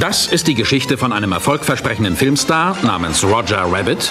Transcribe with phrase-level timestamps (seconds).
[0.00, 4.10] Das ist die Geschichte von einem erfolgversprechenden Filmstar namens Roger Rabbit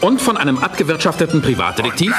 [0.00, 2.12] und von einem abgewirtschafteten Privatdetektiv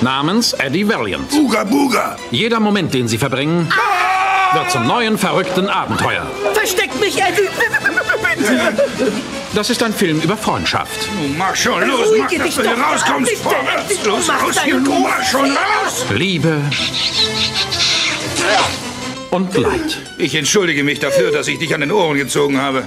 [0.00, 1.28] namens Eddie Valiant.
[1.28, 2.16] Buga, Buga!
[2.30, 3.68] Jeder Moment, den sie verbringen,
[4.52, 6.24] wird zum neuen verrückten Abenteuer.
[6.54, 7.48] Versteckt mich, Eddie!
[9.54, 13.32] Das ist ein Film über Freundschaft, Nun mach schon los, mach, dass du hier rauskommst.
[13.38, 16.04] Vorwärts, los, raus hier, mach schon raus!
[16.14, 16.62] Liebe
[19.32, 19.98] und Leid.
[20.18, 22.86] Ich entschuldige mich dafür, dass ich dich an den Ohren gezogen habe.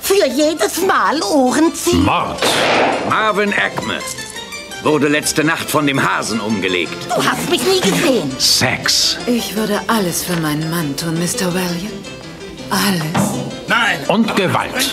[0.00, 2.04] Für jedes Mal Ohren ziehen.
[2.04, 2.42] Mord,
[3.08, 3.98] Marvin Eckme
[4.82, 6.92] wurde letzte Nacht von dem Hasen umgelegt.
[7.08, 8.30] Du hast mich nie gesehen.
[8.38, 11.54] Sex Ich würde alles für meinen Mann tun, Mr.
[11.54, 12.04] Valiant.
[12.70, 13.30] Alles.
[13.66, 14.00] Nein!
[14.08, 14.90] und Gewalt.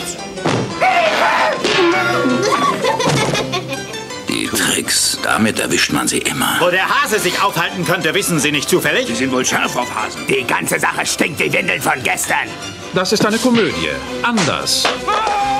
[4.81, 6.55] Tricks, damit erwischt man sie immer.
[6.59, 9.05] Wo der Hase sich aufhalten könnte, wissen Sie nicht zufällig?
[9.05, 10.25] Sie sind wohl scharf auf Hasen.
[10.27, 12.47] Die ganze Sache stinkt wie Windeln von gestern.
[12.95, 13.89] Das ist eine Komödie.
[14.23, 14.87] Anders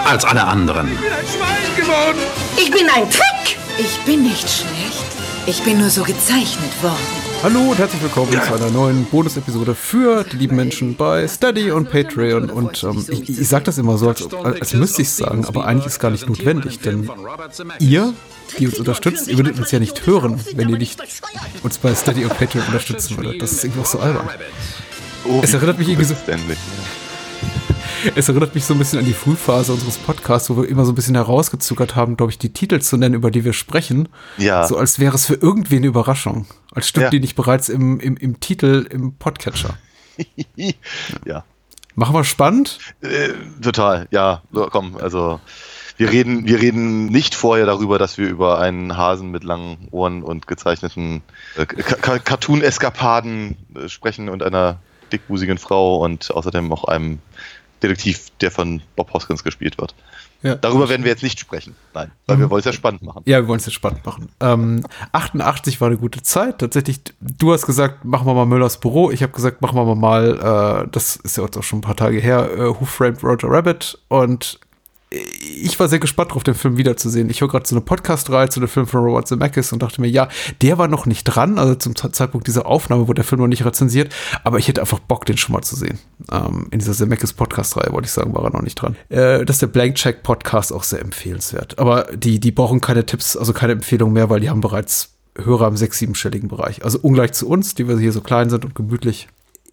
[0.05, 0.87] als alle anderen.
[0.87, 2.17] Ein Schwein geworden!
[2.57, 3.57] Ich bin ein Trick.
[3.77, 5.05] Ich bin nicht schlecht.
[5.45, 7.20] Ich bin nur so gezeichnet worden.
[7.43, 11.89] Hallo und herzlich willkommen zu einer neuen Bonus-Episode für die lieben Menschen bei Steady und
[11.89, 12.51] Patreon.
[12.51, 15.65] Und ähm, ich, ich sage das immer so, als, als müsste ich es sagen, aber
[15.65, 17.09] eigentlich ist gar nicht notwendig, denn
[17.79, 18.13] ihr,
[18.59, 21.01] die uns unterstützt, ihr würdet uns ja nicht hören, wenn ihr nicht
[21.63, 23.41] uns bei Steady und Patreon unterstützen würdet.
[23.41, 24.29] Das ist irgendwie auch so albern.
[25.41, 26.15] Es erinnert mich irgendwie so,
[28.15, 30.91] es erinnert mich so ein bisschen an die Frühphase unseres Podcasts, wo wir immer so
[30.91, 34.09] ein bisschen herausgezuckert haben, glaube ich, die Titel zu nennen, über die wir sprechen.
[34.37, 34.65] Ja.
[34.67, 36.45] So als wäre es für irgendwen eine Überraschung.
[36.73, 37.09] Als stimmt Ja.
[37.09, 39.77] die nicht bereits im, im, im Titel im Podcatcher.
[41.25, 41.43] ja,
[41.95, 42.79] Machen wir spannend?
[43.01, 43.29] äh,
[43.61, 44.07] total.
[44.11, 45.39] Ja, so, komm, also
[45.97, 50.23] wir reden, wir reden nicht vorher darüber, dass wir über einen Hasen mit langen Ohren
[50.23, 51.21] und gezeichneten
[51.57, 54.79] äh, Ka- Ka- Cartoon-Eskapaden äh, sprechen und einer
[55.11, 57.19] dickbusigen Frau und außerdem auch einem
[57.81, 59.95] Detektiv, der von Bob Hoskins gespielt wird.
[60.43, 60.55] Ja.
[60.55, 61.75] Darüber werden wir jetzt nicht sprechen.
[61.93, 63.21] Nein, weil wir wollen es ja spannend machen.
[63.25, 64.29] Ja, wir wollen es jetzt spannend machen.
[64.39, 66.57] Ähm, 88 war eine gute Zeit.
[66.59, 69.11] Tatsächlich, du hast gesagt, machen wir mal Müllers Büro.
[69.11, 71.95] Ich habe gesagt, machen wir mal, äh, das ist ja jetzt auch schon ein paar
[71.95, 73.99] Tage her, äh, Who Framed Roger Rabbit.
[74.07, 74.59] Und
[75.11, 77.29] ich war sehr gespannt darauf, den Film wiederzusehen.
[77.29, 80.07] Ich höre gerade so eine Podcast-Reihe zu dem Film von Robert Zemeckis und dachte mir,
[80.07, 80.29] ja,
[80.61, 83.47] der war noch nicht dran, also zum Ze- Zeitpunkt dieser Aufnahme wurde der Film noch
[83.47, 84.13] nicht rezensiert,
[84.45, 85.99] aber ich hätte einfach Bock, den schon mal zu sehen.
[86.31, 88.95] Ähm, in dieser Zemeckis Podcast-Reihe, wollte ich sagen, war er noch nicht dran.
[89.09, 91.77] Äh, das ist der Blank Check Podcast auch sehr empfehlenswert.
[91.77, 95.67] Aber die, die brauchen keine Tipps, also keine Empfehlungen mehr, weil die haben bereits Hörer
[95.67, 96.83] im sechs-, siebenstelligen Bereich.
[96.85, 99.27] Also ungleich zu uns, die wir hier so klein sind und gemütlich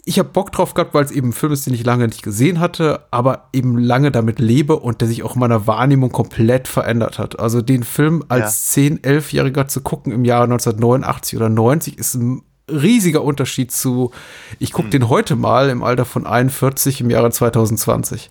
[0.05, 2.23] ich habe Bock drauf gehabt, weil es eben ein Film ist, den ich lange nicht
[2.23, 6.67] gesehen hatte, aber eben lange damit lebe und der sich auch in meiner Wahrnehmung komplett
[6.67, 7.39] verändert hat.
[7.39, 12.43] Also den Film als 10-, 11-Jähriger zu gucken im Jahre 1989 oder 90 ist ein
[12.71, 14.13] riesiger Unterschied zu,
[14.59, 18.31] ich gucke den heute mal im Alter von 41 im Jahre 2020.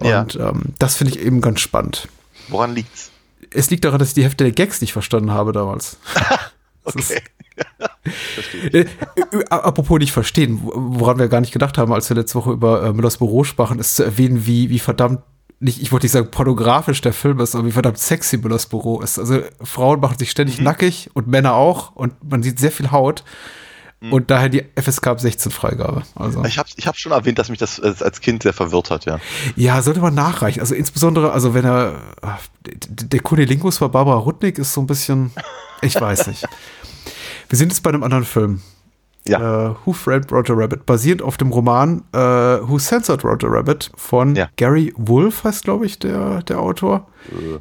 [0.00, 0.22] Ja.
[0.22, 2.08] Und ähm, das finde ich eben ganz spannend.
[2.48, 3.10] Woran liegt's?
[3.50, 5.98] Es liegt daran, dass ich die Hälfte der Gags nicht verstanden habe damals.
[6.86, 7.22] Okay.
[8.72, 8.86] Äh, äh,
[9.50, 12.82] apropos nicht verstehen, wo- woran wir gar nicht gedacht haben, als wir letzte Woche über
[12.84, 15.20] äh, Müllers Büro sprachen, ist zu erwähnen, wie, wie verdammt,
[15.60, 19.00] nicht, ich wollte nicht sagen pornografisch der Film ist, aber wie verdammt sexy Müllers Büro
[19.00, 19.18] ist.
[19.18, 23.24] Also Frauen machen sich ständig nackig und Männer auch und man sieht sehr viel Haut
[24.10, 26.02] und daher die FSK ab 16 Freigabe.
[26.14, 26.44] Also.
[26.44, 29.18] Ich habe ich hab schon erwähnt, dass mich das als Kind sehr verwirrt hat, ja.
[29.56, 30.60] Ja, sollte man nachreichen.
[30.60, 35.30] Also insbesondere, also wenn er, ah, der Kunilingus war Barbara Rudnick ist so ein bisschen,
[35.80, 36.44] ich weiß nicht.
[37.54, 38.62] Wir sind jetzt bei einem anderen Film.
[39.28, 39.68] Ja.
[39.68, 44.34] Äh, Who Framed Roger Rabbit, basierend auf dem Roman äh, Who Censored Roger Rabbit von
[44.34, 44.48] Ja.
[44.56, 47.06] Gary Wolf, heißt glaube ich der, der Autor,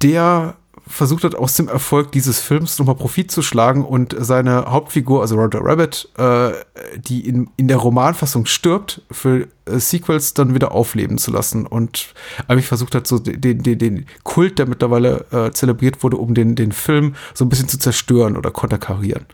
[0.02, 0.56] der
[0.86, 5.36] versucht hat, aus dem Erfolg dieses Films nochmal Profit zu schlagen und seine Hauptfigur, also
[5.36, 6.52] Roger Rabbit, äh,
[6.98, 12.14] die in, in der Romanfassung stirbt, für äh, Sequels dann wieder aufleben zu lassen und
[12.48, 16.56] eigentlich versucht hat, so den, den, den Kult, der mittlerweile äh, zelebriert wurde, um den,
[16.56, 19.26] den Film so ein bisschen zu zerstören oder konterkarieren.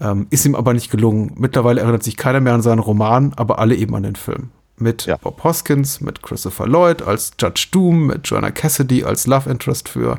[0.00, 1.32] Ähm, ist ihm aber nicht gelungen.
[1.36, 4.50] Mittlerweile erinnert sich keiner mehr an seinen Roman, aber alle eben an den Film.
[4.76, 5.16] Mit Ja.
[5.16, 10.18] Bob Hoskins, mit Christopher Lloyd als Judge Doom, mit Joanna Cassidy als Love Interest für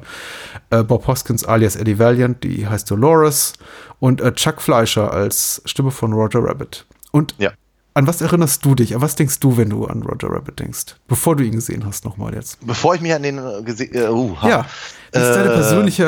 [0.69, 3.53] äh, Bob Hoskins alias Eddie Valiant, die heißt Dolores,
[3.99, 6.85] und äh, Chuck Fleischer als Stimme von Roger Rabbit.
[7.11, 7.51] Und Ja.
[7.95, 8.95] an was erinnerst du dich?
[8.95, 10.95] An was denkst du, wenn du an Roger Rabbit denkst?
[11.09, 12.57] Bevor du ihn gesehen hast, nochmal jetzt.
[12.65, 14.37] Bevor ich mich an den äh, gesehen, äh, uh.
[14.43, 14.65] Ja.
[15.11, 16.03] Was ist deine Äh, persönliche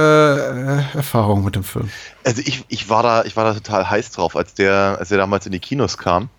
[0.94, 1.90] äh, Erfahrung mit dem Film?
[2.26, 5.18] Also ich, ich war da, ich war da total heiß drauf, als der, als der
[5.18, 6.30] damals in die Kinos kam.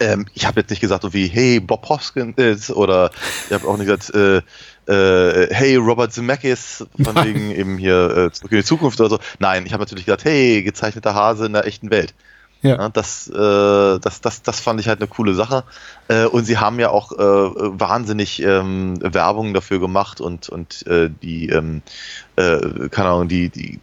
[0.00, 3.10] Ähm, ich habe jetzt nicht gesagt, so wie, hey, Bob Hoskins oder
[3.46, 4.42] ich habe auch nicht gesagt, äh,
[4.86, 7.26] äh, hey, Robert Zemeckis, von Nein.
[7.26, 9.18] wegen eben hier äh, zurück in die Zukunft oder so.
[9.38, 12.14] Nein, ich habe natürlich gesagt, hey, gezeichneter Hase in der echten Welt.
[12.62, 12.88] Ja.
[12.88, 15.64] das, äh, das, das, das fand ich halt eine coole Sache.
[16.06, 21.10] Äh, und sie haben ja auch äh, wahnsinnig ähm, Werbung dafür gemacht und, und äh,
[21.10, 21.82] die, ähm,
[22.36, 23.80] äh, keine Ahnung, die, die,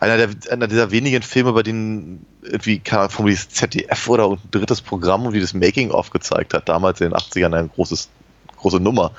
[0.00, 4.38] einer, der, einer dieser wenigen Filme, bei denen irgendwie, keine Ahnung, vom ZDF oder ein
[4.50, 8.08] drittes Programm, wie das Making-of gezeigt hat, damals in den 80ern ein großes,
[8.56, 9.12] große Nummer,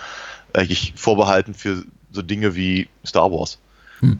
[0.54, 3.60] eigentlich vorbehalten für so Dinge wie Star Wars.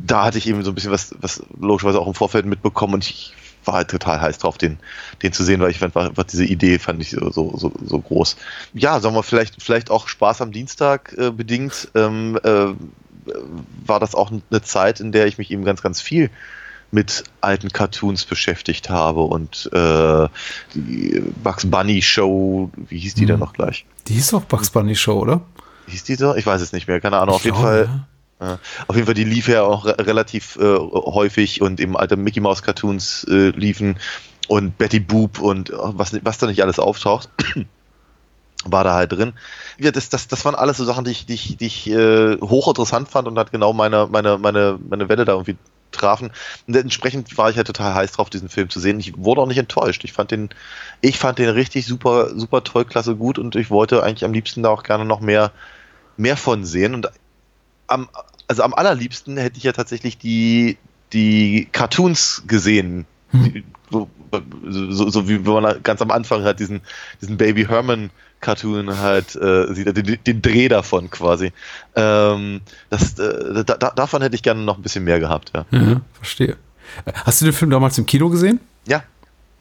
[0.06, 3.06] Da hatte ich eben so ein bisschen was, was logischerweise auch im Vorfeld mitbekommen und
[3.06, 3.34] ich
[3.70, 4.80] war halt total heiß drauf, den,
[5.22, 8.36] den zu sehen, weil ich einfach, einfach diese Idee fand ich so, so, so, groß.
[8.74, 12.68] Ja, sagen wir vielleicht, vielleicht auch Spaß am Dienstag äh, bedingt, ähm, äh,
[13.86, 16.32] war das auch eine Zeit, in der ich mich eben ganz, ganz viel
[16.92, 20.28] mit alten Cartoons beschäftigt habe und äh,
[20.74, 23.86] die Bugs Bunny Show, wie hieß die denn noch gleich?
[24.08, 25.42] Die hieß doch Bugs Bunny Show, oder?
[25.88, 26.36] Hieß die so?
[26.36, 27.36] Ich weiß es nicht mehr, keine Ahnung.
[27.36, 27.86] Auf jeden glaube, Fall.
[27.86, 28.08] Ja.
[28.40, 32.40] Auf jeden Fall, die lief ja auch re relativ äh, häufig und eben alte Mickey
[32.40, 33.98] Mouse Cartoons äh, liefen
[34.48, 37.30] und Betty Boop und äh, was, was da nicht alles auftaucht,
[38.66, 39.34] war da halt drin.
[39.78, 42.38] Ja, das, das, das waren alles so Sachen, die ich, die ich, die ich äh,
[42.40, 45.58] hochinteressant fand und hat genau meine, meine, meine, meine Welle da irgendwie
[45.92, 46.32] trafen.
[46.68, 49.00] Und entsprechend war ich halt total heiß drauf, diesen Film zu sehen.
[49.00, 50.04] Ich wurde auch nicht enttäuscht.
[50.04, 50.50] Ich fand den,
[51.02, 54.64] ich fand den richtig super, super toll, klasse gut und ich wollte eigentlich am liebsten
[54.64, 55.52] da auch gerne noch mehr,
[56.18, 56.96] mehr von sehen.
[56.96, 57.10] Und
[57.88, 58.10] am,
[58.50, 60.78] also am allerliebsten hätte ich ja tatsächlich die,
[61.14, 63.06] die Cartoons gesehen.
[63.32, 64.10] Die, so,
[64.68, 66.82] so, so wie wenn man ganz am Anfang hat, diesen,
[67.22, 68.10] diesen Baby Herman
[68.42, 71.52] Cartoon halt äh, sieht, den, den Dreh davon quasi.
[71.96, 75.66] Ähm, das, äh, da, davon hätte ich gerne noch ein bisschen mehr gehabt, ja.
[75.72, 76.58] Mhm, verstehe.
[77.14, 78.60] Hast du den Film damals im Kino gesehen?
[78.88, 79.04] Ja.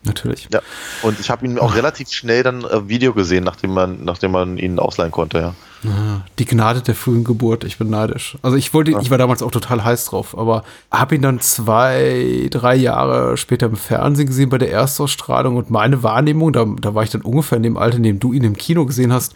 [0.08, 0.48] Natürlich.
[0.52, 0.60] Ja.
[1.02, 4.58] Und ich habe ihn auch relativ schnell dann äh, Video gesehen, nachdem man, nachdem man
[4.58, 5.54] ihn ausleihen konnte, ja.
[5.84, 8.36] Ah, Die Gnade der frühen Geburt, ich bin neidisch.
[8.42, 12.48] Also ich wollte, ich war damals auch total heiß drauf, aber habe ihn dann zwei,
[12.50, 17.04] drei Jahre später im Fernsehen gesehen bei der Erstausstrahlung und meine Wahrnehmung, da, da war
[17.04, 19.34] ich dann ungefähr in dem Alter, in dem du ihn im Kino gesehen hast,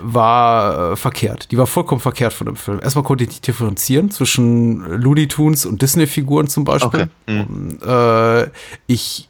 [0.00, 1.50] war äh, verkehrt.
[1.50, 2.80] Die war vollkommen verkehrt von dem Film.
[2.82, 7.08] Erstmal konnte ich nicht differenzieren zwischen Looney Tunes und Disney-Figuren zum Beispiel.
[7.26, 7.46] Okay.
[7.48, 8.50] Und, äh,
[8.86, 9.28] ich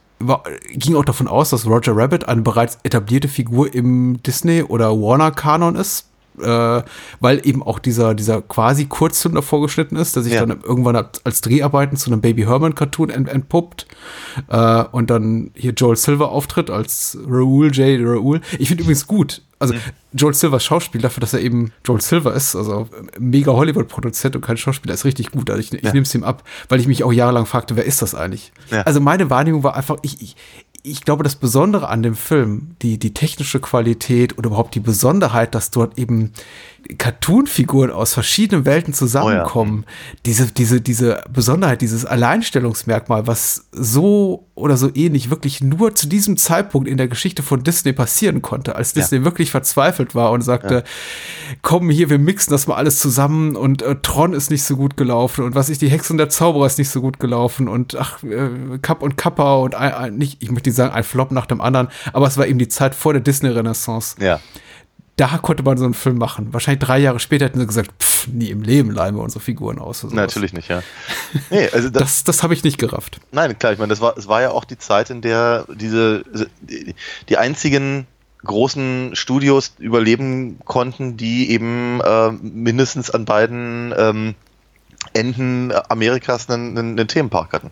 [0.73, 5.75] ging auch davon aus, dass Roger Rabbit eine bereits etablierte Figur im Disney- oder Warner-Kanon
[5.75, 6.07] ist.
[6.37, 6.83] Äh,
[7.21, 10.45] weil eben auch dieser, dieser quasi Kurzfilm davor geschnitten ist, der sich Ja.
[10.45, 13.87] dann irgendwann als Dreharbeiten zu einem Baby Herman Cartoon ent entpuppt
[14.49, 18.01] äh, und dann hier Joel Silver auftritt als Raoul J.
[18.05, 18.41] Raoul.
[18.59, 19.75] Ich finde übrigens gut, also
[20.13, 22.87] Joel Silvers Schauspiel dafür, dass er eben Joel Silver ist, also
[23.19, 25.49] mega Hollywood-Produzent und kein Schauspieler, ist richtig gut.
[25.49, 25.91] Also ich, ich Ja.
[25.93, 28.51] nehme es ihm ab, weil ich mich auch jahrelang fragte, wer ist das eigentlich?
[28.71, 28.81] Ja.
[28.81, 30.35] Also meine Wahrnehmung war einfach, ich, ich,
[30.83, 35.55] ich glaube, das Besondere an dem Film, die, die technische Qualität oder überhaupt die Besonderheit,
[35.55, 36.31] dass dort eben
[36.97, 39.85] Cartoon-Figuren aus verschiedenen Welten zusammenkommen,
[40.25, 46.37] diese, diese, diese Besonderheit, dieses Alleinstellungsmerkmal, was so oder so ähnlich wirklich nur zu diesem
[46.37, 50.83] Zeitpunkt in der Geschichte von Disney passieren konnte, als Disney wirklich verzweifelt war und sagte,
[51.61, 54.95] komm hier, wir mixen das mal alles zusammen und äh, Tron ist nicht so gut
[54.95, 57.95] gelaufen und was ich, die Hexe und der Zauberer ist nicht so gut gelaufen und
[57.95, 61.31] ach, äh, Kapp und Kappa und ein, ein, nicht, ich möchte nicht sagen, ein Flop
[61.31, 64.15] nach dem anderen, aber es war eben die Zeit vor der Disney-Renaissance.
[64.19, 64.39] Ja.
[65.17, 66.53] Da konnte man so einen Film machen.
[66.53, 69.79] Wahrscheinlich drei Jahre später hätten sie gesagt, pff, nie im Leben leihen wir unsere Figuren
[69.79, 70.03] aus.
[70.03, 70.13] oder.
[70.13, 70.83] Natürlich nicht, ja.
[71.49, 73.19] Nee, also das, Das, das habe ich nicht gerafft.
[73.31, 76.23] Nein, klar, ich meine, das war, es war ja auch die Zeit, in der diese,
[76.61, 76.95] die,
[77.29, 78.07] die einzigen
[78.43, 84.35] großen Studios überleben konnten, die eben äh, mindestens an beiden ähm,
[85.13, 87.71] Enden Amerikas einen, einen, einen Themenpark hatten.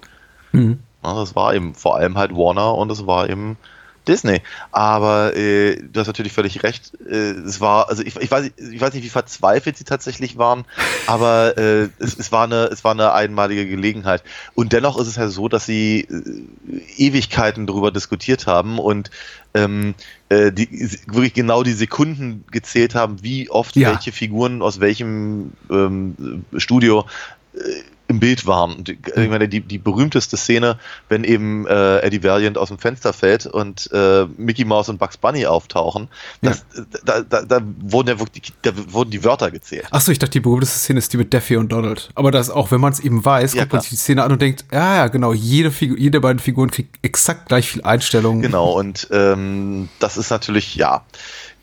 [0.52, 0.80] Mhm.
[1.04, 3.58] Ja, das war eben vor allem halt Warner und es war eben
[4.08, 4.42] Disney.
[4.72, 6.92] Aber äh, du hast natürlich völlig recht.
[7.10, 10.66] Äh, es war, also ich, ich, weiß, ich weiß nicht, wie verzweifelt sie tatsächlich waren,
[11.08, 14.24] aber äh, es, es, war eine, es war eine einmalige Gelegenheit.
[14.56, 19.10] Und dennoch ist es ja so, dass sie äh, Ewigkeiten darüber diskutiert haben und
[19.54, 19.94] ähm,
[20.30, 23.92] äh, die, wirklich genau die Sekunden gezählt haben, wie oft Ja.
[23.92, 27.06] welche Figuren aus welchem ähm, Studio
[27.56, 27.60] äh,
[28.08, 28.74] im Bild waren.
[28.76, 30.78] Und ich meine, die, die berühmteste Szene,
[31.10, 35.18] wenn eben äh, Eddie Valiant aus dem Fenster fällt und äh, Mickey Mouse und Bugs
[35.18, 36.10] Bunny auftauchen,
[36.42, 36.66] das,
[37.06, 39.88] da, da, da wurden ja wirklich, da wurden die Wörter gezählt.
[39.92, 42.10] Achso, ich dachte, die berühmteste Szene ist die mit Daffy und Donald.
[42.16, 43.82] Aber das auch, wenn man es eben weiß, Ja, guckt man klar.
[43.82, 46.98] sich die Szene an und denkt, ja, ja, genau, jede, Figur, jede beiden Figuren kriegt
[47.04, 48.42] exakt gleich viel Einstellung.
[48.42, 51.04] Genau, und ähm, das ist natürlich, ja.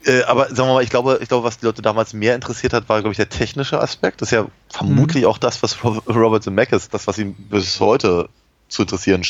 [0.04, 2.73] Äh, aber sagen wir mal, ich glaube, ich glaube, was die Leute damals mehr interessiert
[2.73, 4.23] hat, war, glaube ich, der technische Aspekt.
[4.23, 8.28] Das ist ja vermutlich auch das, was Rob- Robert Zemeckis, das, was ihn bis heute
[8.69, 9.25] zu interessieren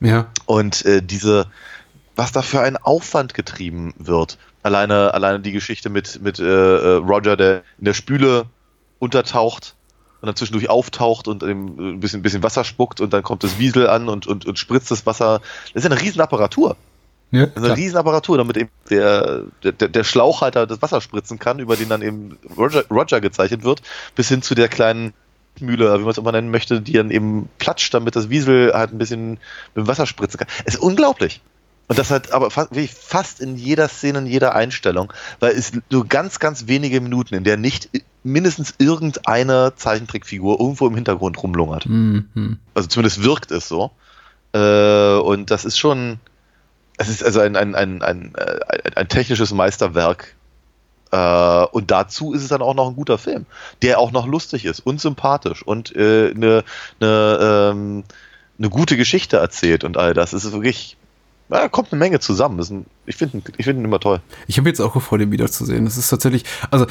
[0.00, 0.26] Ja.
[0.46, 1.46] Und äh, diese,
[2.16, 4.38] was da für ein Aufwand getrieben wird.
[4.62, 8.46] Alleine, alleine die Geschichte mit, mit äh, äh, Roger, der in der Spüle
[8.98, 9.74] untertaucht
[10.22, 13.44] und dann zwischendurch auftaucht und eben ein bisschen, ein bisschen Wasser spuckt und dann kommt
[13.44, 15.40] das Wiesel an und, und, und spritzt das Wasser.
[15.74, 16.76] Das ist ja eine Riesenapparatur.
[17.34, 21.74] Ja, ist eine Riesenapparatur, damit eben der, der, der Schlauchhalter das Wasser spritzen kann, über
[21.76, 23.82] den dann eben Roger, Roger gezeichnet wird,
[24.14, 25.14] bis hin zu der kleinen
[25.58, 28.92] Mühle, wie man es immer nennen möchte, die dann eben platscht, damit das Wiesel halt
[28.92, 29.30] ein bisschen
[29.74, 30.48] mit dem Wasser spritzen kann.
[30.64, 31.40] Es ist unglaublich.
[31.88, 36.06] Und das halt aber fast, fast in jeder Szene, in jeder Einstellung, weil es nur
[36.06, 37.90] ganz, ganz wenige Minuten, in der nicht
[38.22, 41.86] mindestens irgendeine Zeichentrickfigur irgendwo im Hintergrund rumlungert.
[41.86, 42.58] Mhm.
[42.74, 43.90] Also zumindest wirkt es so.
[44.54, 46.20] Äh, und das ist schon,
[46.96, 50.34] es ist also ein, ein, ein, ein, äh, ein, technisches Meisterwerk.
[51.10, 53.46] Äh, und dazu ist es dann auch noch ein guter Film,
[53.82, 56.64] der auch noch lustig ist und sympathisch und äh, eine,
[57.00, 58.04] eine, ähm,
[58.58, 60.32] eine gute Geschichte erzählt und all das.
[60.32, 60.96] Es ist wirklich,
[61.50, 62.60] ja, kommt eine Menge zusammen.
[62.60, 64.20] Ein, ich finde ihn, ich find ihn immer toll.
[64.46, 65.84] Ich habe jetzt auch gefreut, ihn wiederzusehen.
[65.84, 66.86] Das ist tatsächlich, also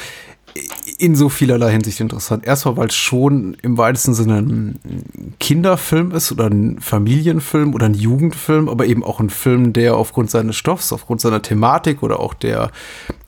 [0.98, 2.46] in so vielerlei Hinsicht interessant.
[2.46, 7.94] Erstmal, weil es schon im weitesten Sinne ein Kinderfilm ist oder ein Familienfilm oder ein
[7.94, 12.34] Jugendfilm, aber eben auch ein Film, der aufgrund seines Stoffs, aufgrund seiner Thematik oder auch
[12.34, 12.70] der,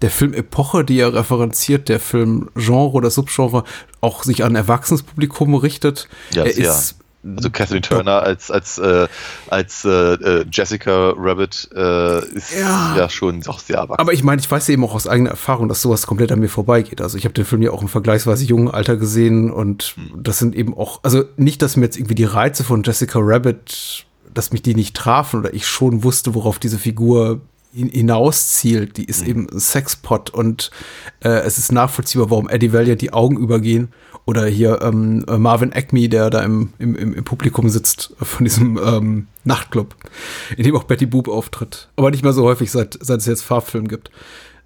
[0.03, 3.65] der Filmepoche, die er referenziert, der Filmgenre oder Subgenre,
[4.01, 6.09] auch sich an ein Erwachsenes-Publikum richtet.
[6.33, 6.97] Ja, er ist
[7.37, 9.09] Also Kathleen Turner als als äh,
[9.49, 12.97] als äh, äh, Jessica Rabbit äh, ist Ja.
[12.97, 13.09] ja.
[13.09, 14.01] schon auch sehr erwachsen.
[14.01, 16.49] Aber ich meine, ich weiß eben auch aus eigener Erfahrung, dass sowas komplett an mir
[16.49, 17.01] vorbeigeht.
[17.01, 20.55] Also ich habe den Film ja auch im vergleichsweise jungen Alter gesehen und das sind
[20.55, 24.63] eben auch, also nicht, dass mir jetzt irgendwie die Reize von Jessica Rabbit, dass mich
[24.63, 27.41] die nicht trafen oder ich schon wusste, worauf diese Figur
[27.73, 28.99] hin- hinauszielt.
[28.99, 30.71] Die ist eben ein Sexpot und
[31.25, 33.89] äh, es ist nachvollziehbar, warum Eddie Valiant die Augen übergehen.
[34.27, 38.79] Oder hier ähm, äh, Marvin Acme, der da im, im, im Publikum sitzt von diesem
[38.85, 39.95] ähm, Nachtclub,
[40.57, 41.89] in dem auch Betty Boop auftritt.
[41.95, 44.11] Aber nicht mehr so häufig, seit, seit es jetzt Farbfilm gibt.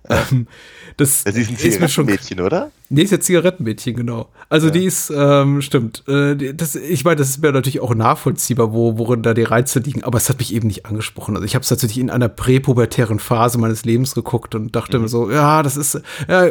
[0.08, 0.46] Ähm,
[0.96, 2.70] das Sie ist ein Zigarettenmädchen, oder?
[2.88, 4.28] Nee, ist ja Zigarettenmädchen, genau.
[4.48, 6.02] Also die ist, ähm, stimmt.
[6.08, 9.78] Äh, das, ich meine, das ist mir natürlich auch nachvollziehbar, wo, worin da die Reize
[9.78, 11.36] liegen, aber es hat mich eben nicht angesprochen.
[11.36, 15.08] Also ich habe es tatsächlich in einer präpubertären Phase meines Lebens geguckt und dachte mir
[15.08, 16.50] so, ja, das ist, ja,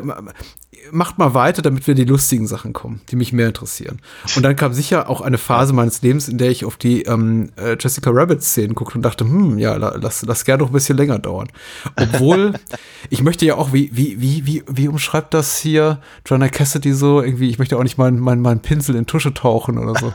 [0.91, 3.99] macht mal weiter, damit wir die lustigen Sachen kommen, die mich mehr interessieren.
[4.35, 7.49] Und dann kam sicher auch eine Phase meines Lebens, in der ich auf die ähm,
[7.57, 10.97] äh, Jessica Rabbit-Szenen guckte und dachte, hm, ja, la- lass, lass gerne noch ein bisschen
[10.97, 11.47] länger dauern.
[11.95, 12.53] Obwohl,
[13.09, 17.21] ich möchte ja auch, wie, wie, wie, wie, wie umschreibt das hier Joanna Cassidy so?
[17.21, 20.13] Irgendwie, ich möchte auch nicht meinen mein, mein Pinsel in Tusche tauchen oder so.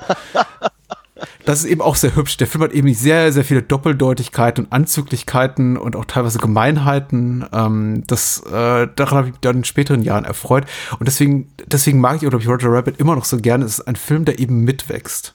[1.44, 2.36] Das ist eben auch sehr hübsch.
[2.38, 7.44] Der Film hat eben sehr, sehr viele Doppeldeutigkeiten und Anzüglichkeiten und auch teilweise Gemeinheiten.
[7.52, 10.64] Ähm, das, äh, daran habe ich mich dann in späteren Jahren erfreut.
[10.98, 13.64] Und deswegen, deswegen mag ich, oder ich Roger Rabbit immer noch so gerne.
[13.66, 15.34] Es ist ein Film, der eben mitwächst.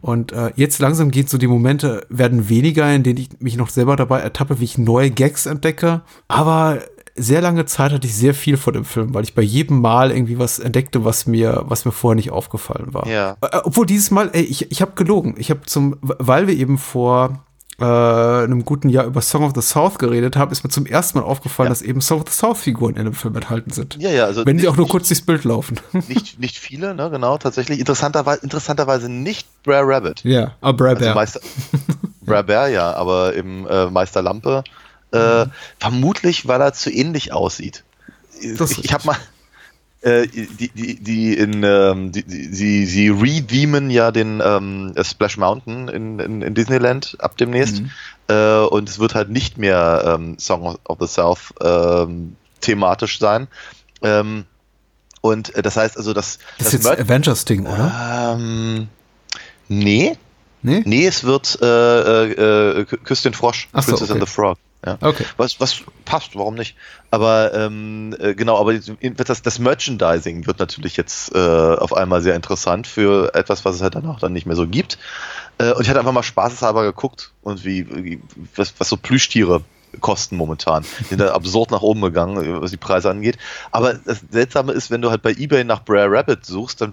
[0.00, 3.68] Und äh, jetzt langsam geht so die Momente werden weniger, in denen ich mich noch
[3.68, 6.02] selber dabei ertappe, wie ich neue Gags entdecke.
[6.28, 6.80] Aber
[7.18, 10.10] sehr lange Zeit hatte ich sehr viel von dem Film, weil ich bei jedem Mal
[10.10, 13.06] irgendwie was entdeckte, was mir, was mir vorher nicht aufgefallen war.
[13.06, 13.36] Ja.
[13.40, 15.34] Äh, obwohl dieses Mal, ey, ich, ich habe gelogen.
[15.38, 17.44] Ich habe zum, weil wir eben vor
[17.80, 21.18] äh, einem guten Jahr über Song of the South geredet haben, ist mir zum ersten
[21.18, 23.96] Mal aufgefallen, dass eben Song of the South Figuren in dem Film enthalten sind.
[24.00, 25.78] Ja, ja, also Wenn sie nicht- auch nur nicht- kurz durchs Bild laufen.
[26.08, 27.78] Nicht, nicht viele, ne, genau, tatsächlich.
[27.78, 30.24] Interessanterweise, interessanterweise nicht Brer Rabbit.
[30.24, 31.40] ja, aber Also Meister,
[32.22, 34.64] Brer Bear, ja, aber eben äh, Meister Lampe.
[35.12, 35.46] Äh,
[35.78, 37.84] Vermutlich, weil er zu ähnlich aussieht.
[38.56, 39.16] Das ich ich habe mal
[40.02, 45.38] äh, die, die, die in ähm, die, die, sie, sie redeemen ja den ähm, Splash
[45.38, 47.82] Mountain in, in, in Disneyland ab demnächst.
[48.28, 53.48] Äh, und es wird halt nicht mehr ähm, Song of the South ähm, thematisch sein.
[54.02, 54.44] Ähm,
[55.20, 58.36] und äh, das heißt also, dass Das ist jetzt Avengers-Ding, oder?
[58.38, 58.88] ähm,
[59.68, 60.16] nee,
[60.62, 60.82] Nee?
[60.84, 64.20] nee, es wird äh, äh, äh, Küss den Frosch, Ach so, Princess okay.
[64.20, 64.58] and the Frog.
[64.86, 64.96] Ja.
[65.00, 65.24] Okay.
[65.36, 66.76] Was, was passt, warum nicht?
[67.10, 72.36] Aber ähm, äh, genau, aber das, das Merchandising wird natürlich jetzt äh, auf einmal sehr
[72.36, 74.98] interessant für etwas, was es halt danach dann nicht mehr so gibt.
[75.58, 78.22] Äh, und ich hatte einfach mal spaßeshalber geguckt und wie, wie
[78.54, 79.62] was, was so Plüschtiere
[80.00, 80.84] kosten momentan.
[81.00, 83.38] Die sind da absurd nach oben gegangen, was die Preise angeht.
[83.72, 86.92] Aber das Seltsame ist, wenn du halt bei Ebay nach Brer Rabbit suchst, dann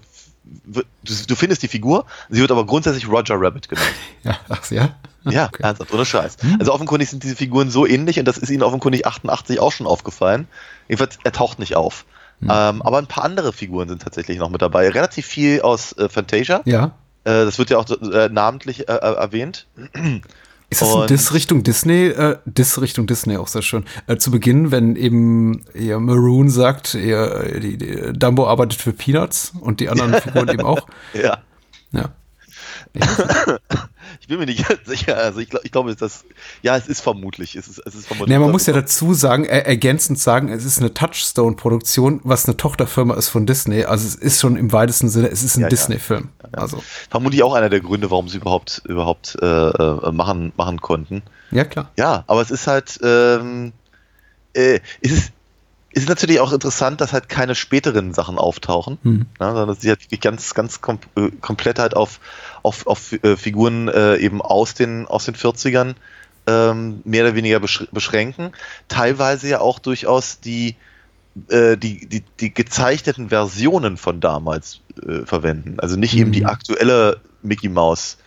[0.66, 3.94] du, du findest die Figur, sie wird aber grundsätzlich Roger Rabbit genannt.
[4.24, 4.96] Ja, ach ja.
[5.32, 5.64] Ja, Okay.
[5.64, 6.38] ernsthaft, ohne Scheiß.
[6.60, 9.88] Also offenkundig sind diese Figuren so ähnlich und das ist ihnen offenkundig 88 auch schon
[9.88, 10.48] aufgefallen.
[10.88, 12.06] Jedenfalls, er taucht nicht auf.
[12.42, 14.90] Ähm, aber ein paar andere Figuren sind tatsächlich noch mit dabei.
[14.90, 16.62] Relativ viel aus äh, Fantasia.
[16.66, 16.92] Ja.
[17.24, 19.68] Äh, das wird ja auch äh, namentlich äh, äh, erwähnt.
[20.70, 22.08] Ist das ein Und- Diss Richtung Disney?
[22.08, 23.86] Äh, Diss Richtung Disney auch sehr schön.
[24.08, 29.54] Äh, zu Beginn, wenn eben ihr Maroon sagt, ihr, die, die, Dumbo arbeitet für Peanuts
[29.62, 30.88] und die anderen Figuren eben auch.
[31.14, 31.38] Ja.
[31.94, 32.10] Ja.
[34.26, 35.18] Ich bin mir nicht sicher.
[35.18, 36.26] Also ich, glaub, ich glaube, das,
[36.64, 37.56] ja, es ist vermutlich.
[37.56, 40.66] Es ist, es ist vermutlich Nee, man muss ja dazu sagen, er, ergänzend sagen, es
[40.66, 43.84] ist eine Touchstone-Produktion, was eine Tochterfirma ist von Disney.
[43.84, 45.70] Also es ist schon im weitesten Sinne, es ist ein Ja, ja.
[45.70, 46.30] Disney-Film.
[46.54, 51.22] Also, vermutlich auch einer der Gründe, warum sie überhaupt überhaupt äh, äh, machen machen konnten.
[51.52, 51.92] ja klar.
[51.96, 53.74] Ja, aber es ist halt, ähm,
[54.54, 55.32] äh, es ist,
[55.94, 59.26] es ist natürlich auch interessant, dass halt keine späteren Sachen auftauchen, Hm.
[59.40, 62.20] ja, sondern dass sie halt wirklich ganz, ganz kom äh, komplett halt auf,
[62.66, 65.96] auf, auf äh, Figuren äh, eben aus den, aus den 40ern
[66.48, 68.52] ähm, mehr oder weniger besch beschränken.
[68.88, 70.76] Teilweise ja auch durchaus die,
[71.50, 75.80] äh, die, die, die gezeichneten Versionen von damals äh, verwenden.
[75.80, 76.48] Also nicht eben die Mhm.
[76.48, 78.18] aktuelle Mickey Mouse,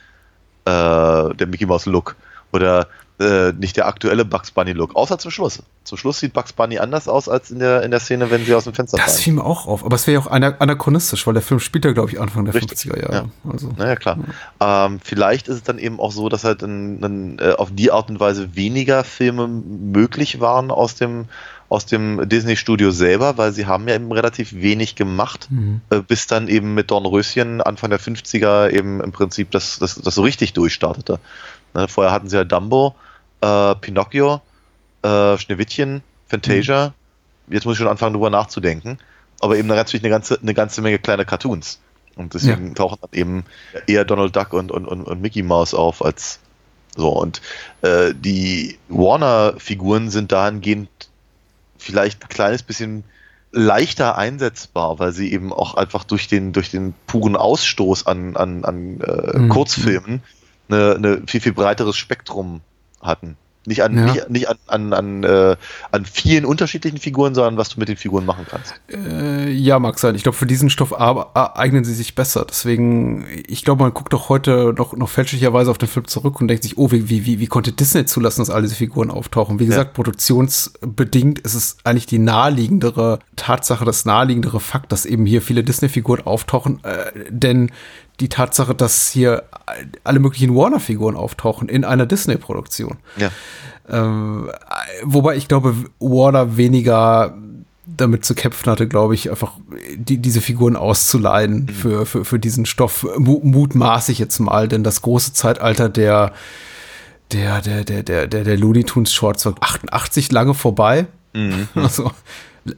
[0.65, 2.17] äh, der Mickey Mouse Look
[2.53, 2.87] oder
[3.21, 5.63] äh, nicht der aktuelle Bugs Bunny Look, außer zum Schluss.
[5.85, 8.55] Zum Schluss sieht Bugs Bunny anders aus als in der, in der Szene, wenn sie
[8.55, 9.23] aus dem Fenster Das fallen.
[9.23, 9.85] fiel mir auch auf.
[9.85, 12.45] Aber es wäre ja auch ana anachronistisch, weil der Film spielt ja, glaube ich, Anfang
[12.45, 13.31] der Richtig, 50er Jahre.
[13.51, 14.19] Also, Naja, klar.
[14.61, 17.91] Ähm, vielleicht ist es dann eben auch so, dass halt dann, dann, äh, auf die
[17.91, 21.25] Art und Weise weniger Filme möglich waren aus dem,
[21.71, 25.81] aus dem Disney-Studio selber, weil sie haben ja eben relativ wenig gemacht, Mhm.
[25.91, 30.15] äh, bis dann eben mit Dornröschen Anfang der 50er eben im Prinzip das, das, das
[30.15, 31.19] so richtig durchstartete.
[31.75, 32.95] Ne, vorher hatten sie ja Dumbo,
[33.41, 34.41] äh, Pinocchio,
[35.03, 36.95] äh, Schneewittchen, Fantasia.
[37.49, 38.99] Jetzt muss ich schon anfangen, drüber nachzudenken.
[39.41, 41.81] Aber eben natürlich eine ganze, eine ganze Menge kleine Cartoons.
[42.17, 43.45] Und deswegen tauchen dann eben
[43.87, 46.41] eher Donald Duck und, und, und, und Mickey Mouse auf als
[46.97, 47.11] so.
[47.11, 47.41] Und
[47.83, 50.89] äh, die Warner-Figuren sind dahingehend
[51.79, 53.05] vielleicht ein kleines bisschen
[53.53, 58.65] leichter einsetzbar, weil sie eben auch einfach durch den, durch den puren Ausstoß an, an,
[58.65, 59.49] an äh, Mhm.
[59.49, 60.23] Kurzfilmen
[60.69, 62.61] eine, eine viel, viel breiteres Spektrum
[63.01, 63.37] hatten.
[63.67, 64.05] Nicht an, Ja.
[64.07, 65.57] nicht, nicht an, an, an, äh,
[65.91, 68.73] an vielen unterschiedlichen Figuren, sondern was du mit den Figuren machen kannst.
[68.91, 70.15] Äh, ja, mag sein.
[70.15, 72.47] Ich glaube, für diesen Stoff eignen sie sich besser.
[72.49, 76.49] Deswegen, ich glaube, man guckt doch heute noch, noch fälschlicherweise auf den Film zurück und
[76.49, 79.59] denkt sich, oh, wie, wie, wie, wie konnte Disney zulassen, dass all diese Figuren auftauchen?
[79.59, 85.43] Wie gesagt, produktionsbedingt ist es eigentlich die naheliegendere Tatsache, das naheliegendere Fakt, dass eben hier
[85.43, 87.71] viele Disney-Figuren auftauchen, äh, denn
[88.21, 89.45] die Tatsache, dass hier
[90.05, 92.97] alle möglichen Warner-Figuren auftauchen in einer Disney-Produktion.
[93.17, 93.31] Ja.
[93.89, 94.51] Ähm,
[95.05, 97.35] wobei ich glaube, Warner weniger
[97.87, 99.53] damit zu kämpfen hatte, glaube ich, einfach
[99.97, 103.07] die, diese Figuren auszuleihen für, für, für diesen Stoff.
[103.17, 106.33] Mu- Mutmaßig jetzt mal, denn das große Zeitalter der,
[107.33, 111.07] der, der, der, der, der, der Looney Tunes Shorts war 88 lange vorbei.
[111.75, 112.11] Also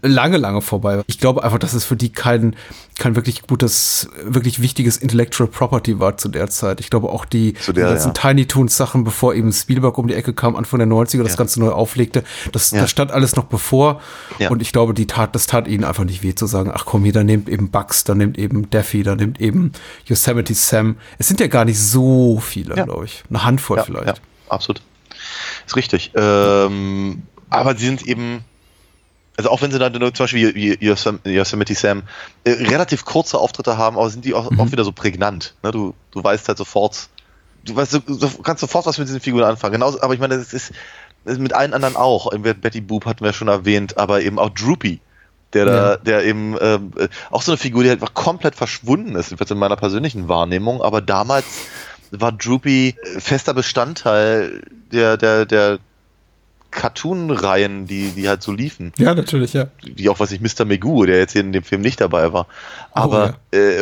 [0.02, 1.02] lange, lange vorbei.
[1.06, 2.56] Ich glaube einfach, dass es für die kein,
[2.98, 6.80] kein wirklich gutes, wirklich wichtiges Intellectual Property war zu der Zeit.
[6.80, 8.12] Ich glaube auch die, der, die ganzen ja.
[8.14, 11.38] Tiny Toons Sachen, bevor eben Spielberg um die Ecke kam, Anfang der 90er, das Ja.
[11.38, 12.80] Ganze neu auflegte, das, Ja.
[12.82, 14.00] das stand alles noch bevor.
[14.48, 17.04] Und ich glaube, die tat, das tat ihnen einfach nicht weh zu sagen, ach komm,
[17.04, 19.72] hier, da nimmt eben Bugs, da nimmt eben Daffy, da nimmt eben
[20.06, 20.96] Yosemite Sam.
[21.18, 23.22] Es sind ja gar nicht so viele, glaube ich.
[23.28, 24.06] Eine Handvoll vielleicht.
[24.06, 24.14] Ja,
[24.48, 24.80] absolut.
[25.66, 26.12] Ist richtig.
[26.14, 28.40] Ähm, aber sie sind eben,
[29.40, 30.78] also auch wenn sie dann zum Beispiel
[31.24, 32.02] Yosemite Sam
[32.44, 34.60] äh, relativ kurze Auftritte haben, aber sind die auch, Mhm.
[34.60, 35.54] auch wieder so prägnant.
[35.62, 35.70] Ne?
[35.72, 37.08] Du, du weißt halt sofort,
[37.64, 39.72] du weißt, du, kannst sofort was mit diesen Figuren anfangen.
[39.72, 40.72] Genauso, aber ich meine, das ist,
[41.24, 42.30] das ist mit allen anderen auch.
[42.36, 45.00] Betty Boop hatten wir schon erwähnt, aber eben auch Droopy.
[45.52, 45.96] Der da, Ja.
[45.96, 49.50] der eben ähm, äh, auch so eine Figur, die halt einfach komplett verschwunden ist, jedenfalls
[49.50, 51.44] in meiner persönlichen Wahrnehmung, aber damals
[52.12, 55.78] war Droopy äh, fester Bestandteil der, der, der
[56.70, 58.92] Cartoon-Reihen, die, die halt so liefen.
[58.98, 59.68] Ja, natürlich, ja.
[59.82, 60.64] Wie auch, was ich, Mr.
[60.64, 62.46] Megoo, der jetzt hier in dem Film nicht dabei war.
[62.92, 63.80] Aber, äh,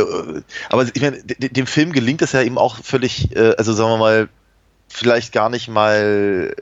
[0.71, 3.91] aber ich meine, de- dem Film gelingt es ja eben auch völlig, äh, also sagen
[3.91, 4.29] wir mal,
[4.89, 6.55] vielleicht gar nicht mal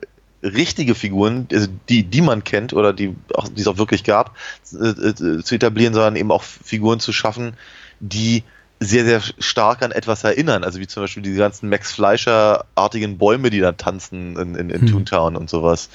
[0.43, 4.35] richtige Figuren, also die, die man kennt oder die, auch, die es auch wirklich gab,
[4.73, 7.53] äh, äh, zu etablieren, sondern eben auch Figuren zu schaffen,
[7.99, 8.43] die
[8.79, 10.63] sehr, sehr stark an etwas erinnern.
[10.63, 14.81] Also wie zum Beispiel die ganzen Max Fleischer-artigen Bäume, die da tanzen in, in, in
[14.81, 14.87] Hm.
[14.87, 15.89] Toontown und sowas.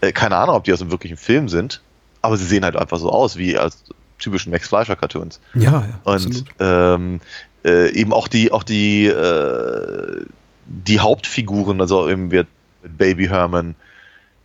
[0.00, 1.80] Äh, keine Ahnung, ob die aus einem wirklichen Film sind,
[2.22, 3.84] aber sie sehen halt einfach so aus wie als
[4.18, 5.40] typischen Max Fleischer-Cartoons.
[5.54, 6.00] Ja, ja.
[6.04, 7.20] Und ähm,
[7.64, 10.24] äh, eben auch die, auch die, äh,
[10.66, 12.48] die Hauptfiguren, also eben wird
[12.82, 13.74] Baby Herman,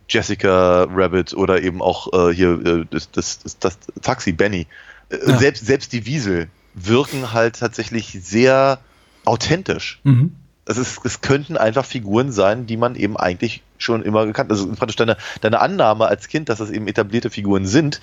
[0.08, 4.66] Jessica Rabbit oder eben auch äh, hier äh, das, das, das, das Taxi Benny.
[5.08, 5.38] Äh, Ja.
[5.38, 8.78] Selbst, selbst die Wiesel wirken halt tatsächlich sehr
[9.24, 10.00] authentisch.
[10.04, 10.34] Mhm.
[10.64, 14.58] Es, ist, es könnten einfach Figuren sein, die man eben eigentlich schon immer gekannt hat.
[14.58, 18.00] Also praktisch deine, deine Annahme als Kind, dass das eben etablierte Figuren sind,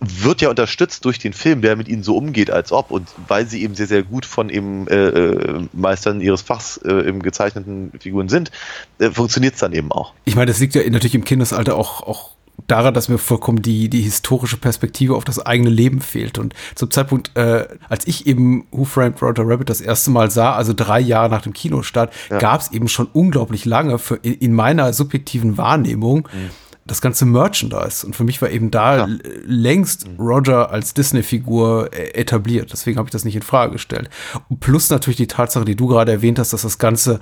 [0.00, 2.90] wird ja unterstützt durch den Film, der mit ihnen so umgeht, als ob.
[2.90, 6.90] Und weil sie eben sehr, sehr gut von eben äh, äh, Meistern ihres Fachs äh,
[6.90, 8.50] im gezeichneten Figuren sind,
[8.98, 10.14] äh, funktioniert es dann eben auch.
[10.24, 12.30] Ich meine, das liegt ja natürlich im Kindesalter auch, auch
[12.70, 16.38] daran, dass mir vollkommen die, die historische Perspektive auf das eigene Leben fehlt.
[16.38, 20.54] Und zum Zeitpunkt, äh, als ich eben Who Framed Roger Rabbit das erste Mal sah,
[20.54, 22.38] also drei Jahre nach dem Kinostart, ja.
[22.38, 26.50] gab es eben schon unglaublich lange für, in, in meiner subjektiven Wahrnehmung mhm.
[26.86, 28.06] das ganze Merchandise.
[28.06, 29.08] Und für mich war eben da ja.
[29.44, 30.20] längst mhm.
[30.20, 32.72] Roger als Disney-Figur äh, etabliert.
[32.72, 34.10] Deswegen habe ich das nicht in Frage gestellt.
[34.48, 37.20] Und plus natürlich die Tatsache, die du gerade erwähnt hast, dass das Ganze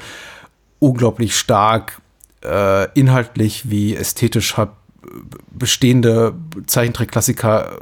[0.78, 2.00] unglaublich stark
[2.44, 4.70] äh, inhaltlich wie ästhetisch hat
[5.50, 6.34] bestehende
[6.66, 7.80] Zeichentrickklassiker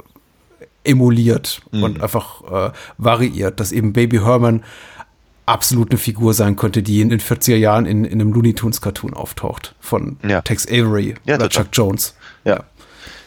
[0.83, 1.83] emuliert mhm.
[1.83, 4.63] und einfach äh, variiert, dass eben Baby Herman
[5.45, 8.81] absolut eine Figur sein könnte, die in den 40er Jahren in, in einem Looney Tunes
[8.81, 10.41] Cartoon auftaucht von ja.
[10.41, 12.15] Tex Avery ja, oder Chuck Jones.
[12.43, 12.63] Ja.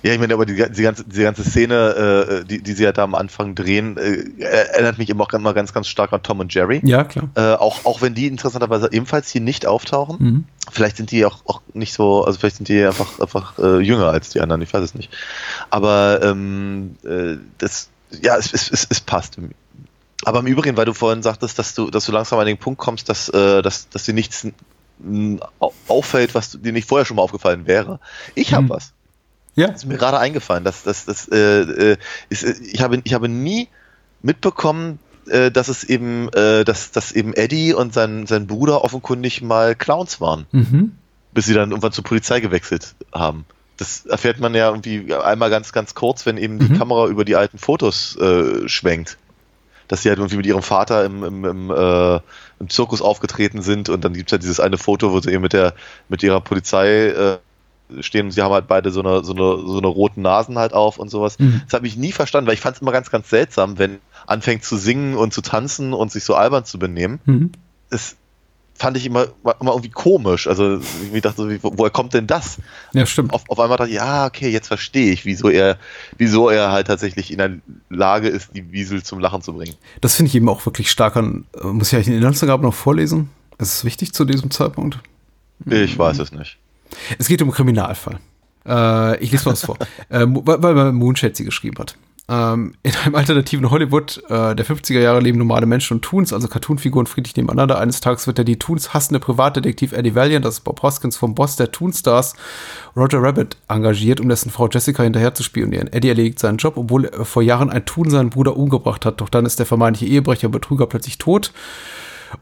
[0.03, 2.93] Ja, ich meine, aber die, die, ganze, die ganze Szene, äh, die, die sie ja
[2.93, 6.41] da am Anfang drehen, äh, erinnert mich immer auch immer ganz, ganz stark an Tom
[6.41, 6.81] und Jerry.
[6.85, 7.29] Ja, klar.
[7.35, 10.17] Äh, auch, auch wenn die interessanterweise ebenfalls hier nicht auftauchen.
[10.19, 10.45] Mhm.
[10.71, 14.09] Vielleicht sind die auch, auch nicht so, also vielleicht sind die einfach, einfach äh, jünger
[14.09, 15.11] als die anderen, ich weiß es nicht.
[15.69, 17.91] Aber ähm, äh, das,
[18.23, 19.37] ja, es, es, es, es passt.
[20.25, 22.81] Aber im Übrigen, weil du vorhin sagtest, dass du, dass du langsam an den Punkt
[22.81, 24.47] kommst, dass, äh, dass, dass dir nichts
[25.89, 28.01] auffällt, was dir nicht vorher schon mal aufgefallen wäre.
[28.35, 28.71] Ich habe mhm.
[28.71, 28.93] was.
[29.55, 29.69] Ja.
[29.69, 30.65] Das ist mir gerade eingefallen.
[30.65, 31.97] Dass, dass, dass, äh, äh
[32.29, 33.69] ist, äh, ich, habe, ich habe nie
[34.23, 39.43] mitbekommen, äh, dass es eben, äh, dass, dass eben Eddie und sein, sein Bruder offenkundig
[39.43, 40.47] mal Clowns waren.
[40.53, 40.93] Mhm.
[41.33, 43.45] Bis sie dann irgendwann zur Polizei gewechselt haben.
[43.77, 46.79] Das erfährt man ja irgendwie einmal ganz, ganz kurz, wenn eben die mhm.
[46.79, 49.17] Kamera über die alten Fotos äh, schwenkt.
[49.89, 52.21] Dass sie halt irgendwie mit ihrem Vater im, im, im, äh,
[52.61, 55.43] im Zirkus aufgetreten sind und dann gibt es halt dieses eine Foto, wo sie eben
[55.43, 55.75] mit der
[56.09, 57.39] mit ihrer Polizei äh,
[58.01, 60.99] stehen sie haben halt beide so eine, so eine, so eine roten Nasen halt auf
[60.99, 61.39] und sowas.
[61.39, 61.63] Mhm.
[61.65, 64.65] Das habe ich nie verstanden, weil ich fand es immer ganz, ganz seltsam, wenn anfängt
[64.65, 67.21] zu singen und zu tanzen und sich so albern zu benehmen.
[67.25, 67.53] Mhm.
[67.91, 68.17] Das
[68.81, 69.27] fand ich immer,
[69.61, 70.47] immer irgendwie komisch.
[70.47, 70.81] Also
[71.13, 72.59] ich dachte, woher kommt denn das?
[72.93, 73.35] Ja, stimmt.
[73.35, 75.77] Auf, auf einmal dachte ich, ja, okay, jetzt verstehe ich, wieso er,
[76.17, 77.51] wieso er halt tatsächlich in der
[77.91, 79.75] Lage ist, die Wiesel zum Lachen zu bringen.
[80.01, 81.45] Das finde ich eben auch wirklich stark an.
[81.63, 83.29] Muss ich eigentlich den Inhaltsangaben noch vorlesen?
[83.59, 84.99] Ist es wichtig zu diesem Zeitpunkt?
[85.67, 86.57] Ich weiß es nicht.
[87.19, 88.19] Es geht um einen Kriminalfall.
[88.67, 89.77] Äh, ich lese mal was vor,
[90.09, 91.97] äh, weil, weil man Moonshade sie geschrieben hat.
[92.31, 96.47] Ähm, in einem alternativen Hollywood äh, der 50er Jahre leben normale Menschen und Toons, also
[96.47, 97.81] Cartoonfiguren friedlich nebeneinander.
[97.81, 101.35] Eines Tages wird der die Toons hassende Privatdetektiv Eddie Valiant, das ist Bob Hoskins vom
[101.35, 102.37] Boss der Toonstars,
[102.95, 105.93] Roger Rabbit, engagiert, um dessen Frau Jessica hinterher zu spionieren.
[105.93, 109.21] Eddie erledigt seinen Job, obwohl er vor Jahren ein Toon seinen Bruder umgebracht hat.
[109.21, 111.53] Doch dann ist der vermeintliche Ehebrecher und Betrüger plötzlich tot.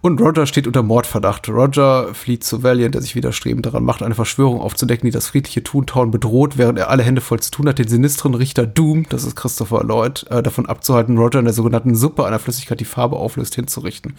[0.00, 1.48] Und Roger steht unter Mordverdacht.
[1.48, 5.62] Roger flieht zu Valiant, der sich widerstrebend daran macht, eine Verschwörung aufzudecken, die das friedliche
[5.62, 9.24] Toontown bedroht, während er alle Hände voll zu tun hat, den sinistren Richter Doom, das
[9.24, 13.16] ist Christopher Lloyd, äh, davon abzuhalten, Roger in der sogenannten Suppe einer Flüssigkeit, die Farbe
[13.16, 14.16] auflöst, hinzurichten.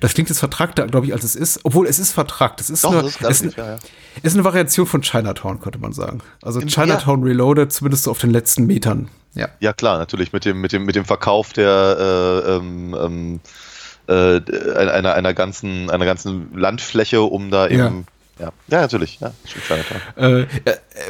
[0.00, 2.60] Das klingt jetzt vertragter, glaube ich, als es ist, obwohl es ist vertragt.
[2.60, 3.78] Es ist, Doch, eine, ist, es ist, ja, ja.
[4.22, 6.20] ist eine Variation von Chinatown, könnte man sagen.
[6.42, 7.26] Also Im, Chinatown ja.
[7.26, 9.08] Reloaded, zumindest so auf den letzten Metern.
[9.34, 9.48] Ja.
[9.58, 13.40] ja, klar, natürlich mit dem, mit dem, mit dem Verkauf der äh, ähm, ähm
[14.08, 14.40] äh,
[14.76, 18.06] einer, einer, ganzen, einer ganzen Landfläche, um da eben.
[18.38, 19.20] Ja, ja, natürlich.
[19.20, 19.32] Ja,
[20.16, 20.46] äh, äh,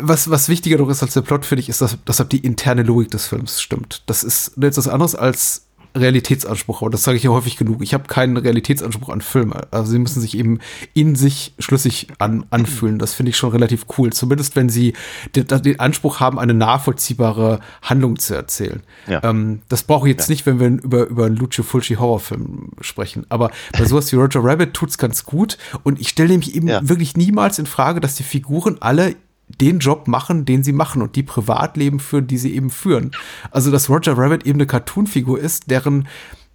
[0.00, 2.82] was, was wichtiger noch ist als der Plot, finde ich, ist, dass, dass die interne
[2.82, 4.02] Logik des Films stimmt.
[4.06, 7.82] Das ist jetzt was anderes als Realitätsanspruch, aber das sage ich ja häufig genug.
[7.82, 9.68] Ich habe keinen Realitätsanspruch an Filme.
[9.70, 10.58] Also sie müssen sich eben
[10.92, 12.98] in sich schlüssig an, anfühlen.
[12.98, 14.12] Das finde ich schon relativ cool.
[14.12, 14.94] Zumindest wenn sie
[15.36, 18.82] den, den, Anspruch haben, eine nachvollziehbare Handlung zu erzählen.
[19.06, 19.22] Ja.
[19.22, 20.32] Ähm, das brauche ich jetzt ja.
[20.32, 23.24] nicht, wenn wir über, über einen Lucio Fulci Horrorfilm sprechen.
[23.28, 25.58] Aber bei sowas wie Roger Rabbit tut's ganz gut.
[25.84, 26.86] Und ich stelle nämlich eben ja.
[26.88, 29.14] wirklich niemals in Frage, dass die Figuren alle
[29.48, 33.12] den Job machen, den sie machen und die Privatleben führen, die sie eben führen.
[33.50, 36.08] Also, dass Roger Rabbit eben eine Cartoonfigur ist, deren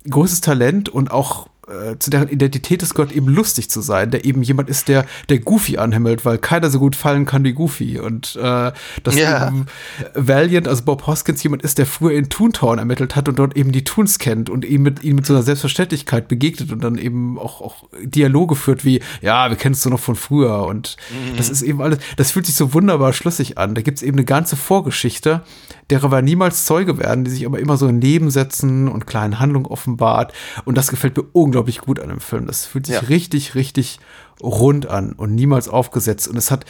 [0.09, 4.25] größtes Talent und auch äh, zu deren Identität es gehört, eben lustig zu sein, der
[4.25, 7.99] eben jemand ist, der, der Goofy anhimmelt, weil keiner so gut fallen kann wie Goofy.
[7.99, 8.71] Und äh,
[9.03, 9.67] dass eben
[10.15, 13.71] Valiant, also Bob Hoskins, jemand ist, der früher in Toontown ermittelt hat und dort eben
[13.71, 17.37] die Toons kennt und ihm mit, ihm mit so einer Selbstverständlichkeit begegnet und dann eben
[17.37, 20.65] auch, auch Dialoge führt wie, ja, wir kennen es so noch von früher.
[20.65, 21.37] Und mhm.
[21.37, 23.75] das ist eben alles, das fühlt sich so wunderbar schlüssig an.
[23.75, 25.41] Da gibt es eben eine ganze Vorgeschichte,
[25.89, 29.39] derer wir niemals Zeuge werden, die sich aber immer so in Leben setzen und kleinen
[29.39, 30.33] Handlungen offenbart.
[30.65, 32.47] Und das gefällt mir unglaublich gut an dem Film.
[32.47, 33.01] Das fühlt sich ja.
[33.01, 33.99] richtig, richtig
[34.41, 36.27] rund an und niemals aufgesetzt.
[36.27, 36.65] Und es hat,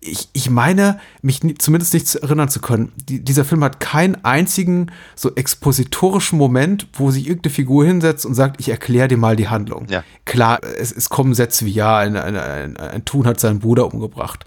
[0.00, 3.80] ich, ich meine, mich nie, zumindest nicht zu erinnern zu können, die, dieser Film hat
[3.80, 9.16] keinen einzigen so expositorischen Moment, wo sich irgendeine Figur hinsetzt und sagt, ich erkläre dir
[9.16, 9.86] mal die Handlung.
[9.88, 10.04] Ja.
[10.24, 13.92] Klar, es, es kommen Sätze wie, ja, ein, ein, ein, ein Tun hat seinen Bruder
[13.92, 14.44] umgebracht,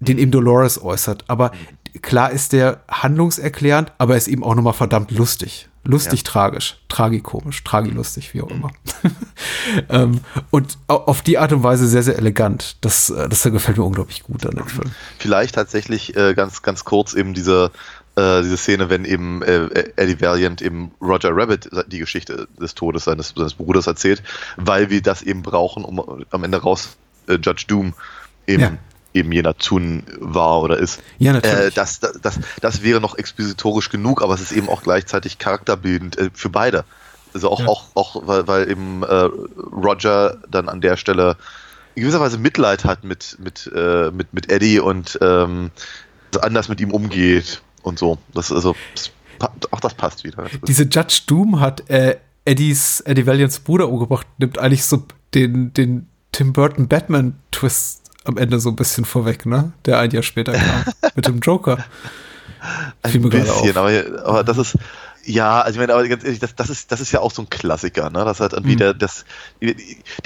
[0.00, 1.24] den eben Dolores äußert.
[1.28, 1.52] Aber
[2.02, 5.68] klar ist der handlungserklärend, aber er ist eben auch nochmal verdammt lustig.
[5.84, 8.70] Lustig, tragisch, tragikomisch, tragilustig, wie auch immer.
[9.88, 12.76] ähm, und au- auf die Art und Weise sehr, sehr elegant.
[12.82, 14.90] Das, äh, das gefällt mir unglaublich gut an dem Film.
[15.18, 17.72] Vielleicht tatsächlich äh, ganz, ganz kurz eben diese,
[18.16, 23.04] äh, diese Szene, wenn eben äh, Eddie Valiant eben Roger Rabbit die Geschichte des Todes
[23.04, 24.22] seines, seines Bruders erzählt,
[24.56, 27.94] weil wir das eben brauchen, um am Ende raus äh, Judge Doom
[28.46, 28.72] eben, Ja.
[29.14, 31.00] Eben jener Tun war oder ist.
[31.18, 31.58] Ja, natürlich.
[31.58, 35.38] Äh, das, das, das, das wäre noch expositorisch genug, aber es ist eben auch gleichzeitig
[35.38, 36.84] charakterbildend äh, für beide.
[37.34, 37.66] Also auch, Ja.
[37.68, 39.28] auch, auch weil, weil eben äh,
[39.72, 41.36] Roger dann an der Stelle
[41.94, 45.70] in gewisser Weise Mitleid hat mit, mit, äh, mit, mit Eddie und ähm,
[46.40, 48.18] anders mit ihm umgeht und so.
[48.34, 49.10] Das, also, das,
[49.70, 50.46] auch das passt wieder.
[50.66, 56.08] Diese Judge Doom hat äh, Eddies, Eddie Valiants Bruder umgebracht, nimmt eigentlich so den, den
[56.32, 59.72] Tim Burton Batman-Twist am Ende so ein bisschen vorweg, ne?
[59.84, 60.84] Der ein Jahr später kam.
[61.14, 61.78] mit dem Joker.
[63.02, 63.90] Ein bisschen, aber,
[64.24, 64.76] aber das ist,
[65.24, 67.42] ja, also ich meine, aber ganz ehrlich, das, das, ist, das ist ja auch so
[67.42, 68.24] ein Klassiker, ne?
[68.24, 68.58] Das hat Mhm.
[68.58, 69.24] irgendwie der, das,
[69.60, 69.74] der,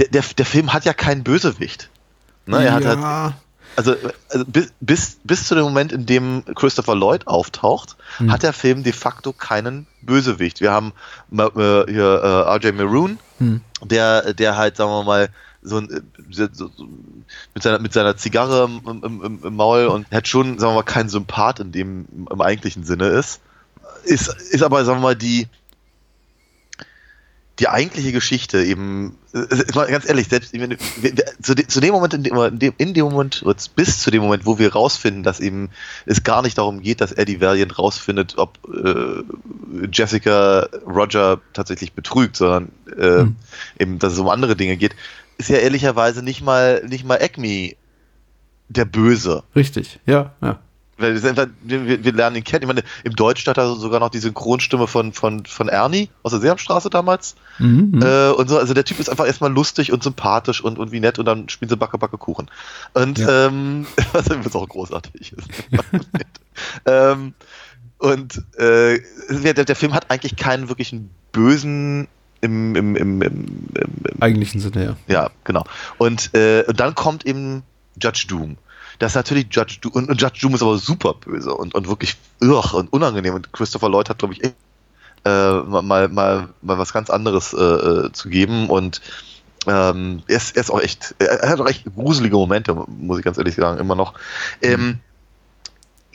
[0.09, 1.89] der, der Film hat ja keinen Bösewicht.
[2.47, 2.63] Ne?
[2.65, 3.33] Er hat halt, ja,
[3.77, 3.95] also,
[4.31, 8.31] also bis, bis, bis zu dem Moment, in dem Christopher Lloyd auftaucht, Hm.
[8.33, 10.61] hat der Film de facto keinen Bösewicht.
[10.61, 10.93] Wir haben
[11.31, 13.61] ma- äh, hier äh, RJ Maroon, Hm.
[13.83, 15.29] der, der halt, sagen wir mal,
[15.67, 16.71] so, ein, äh, so,
[17.55, 20.83] mit, seiner, mit seiner Zigarre im, im, im, Maul und hat schon, sagen wir mal,
[20.83, 23.41] kein Sympath in dem im eigentlichen Sinne ist.
[24.05, 25.49] Ist, ist aber, sagen wir mal, die,
[27.59, 30.55] die eigentliche Geschichte eben, äh, ganz ehrlich, selbst
[31.43, 34.23] zu, de, zu dem Moment, in dem, in dem, in dem Moment, bis zu dem
[34.23, 35.71] Moment, wo wir rausfinden, dass eben
[36.05, 39.23] es gar nicht darum geht, dass Eddie Valiant rausfindet, ob äh,
[39.91, 43.37] Jessica Roger tatsächlich betrügt, sondern äh, Hm.
[43.79, 44.95] eben, dass es um andere Dinge geht,
[45.39, 47.75] ist ja ehrlicherweise nicht mal, nicht mal Acme
[48.69, 49.43] der Böse.
[49.55, 50.59] richtig, ja, ja.
[50.99, 52.63] Weil wir, wir, wir lernen ihn kennen.
[52.63, 56.33] Ich meine, im Deutschen hat er sogar noch die Synchronstimme von, von, von Ernie aus
[56.33, 57.35] der Sesamstraße damals.
[57.59, 58.03] Mhm, mhm.
[58.03, 61.01] Äh, und so, also der Typ ist einfach erstmal lustig und sympathisch und, und wie
[61.01, 62.51] nett und dann spielen sie Backe, Backe, Kuchen.
[62.95, 63.49] Und Ja.
[63.49, 65.49] ähm, was übrigens auch großartig ist.
[66.87, 67.35] ähm,
[67.99, 72.09] und äh, der, der Film hat eigentlich keinen wirklichen Bösen
[72.41, 73.71] im, im, im, im,
[74.21, 75.13] Eigentlichen Sinne, ja.
[75.13, 75.65] ja, genau.
[75.99, 77.63] Und, äh, und dann kommt eben
[78.01, 78.57] Judge Doom.
[78.99, 81.89] Das ist natürlich Judge Doom, und, und Judge Doom ist aber super böse und, und
[81.89, 83.35] wirklich irr und unangenehm.
[83.35, 84.53] Und Christopher Lloyd hat, glaube ich, äh,
[85.25, 88.71] mal, mal, mal, mal was ganz anderes äh, äh, zu geben.
[88.71, 89.01] Und
[89.67, 93.25] ähm, er, ist, er ist auch echt, er hat auch echt gruselige Momente, muss ich
[93.25, 94.15] ganz ehrlich sagen, immer noch.
[94.63, 95.01] Ähm,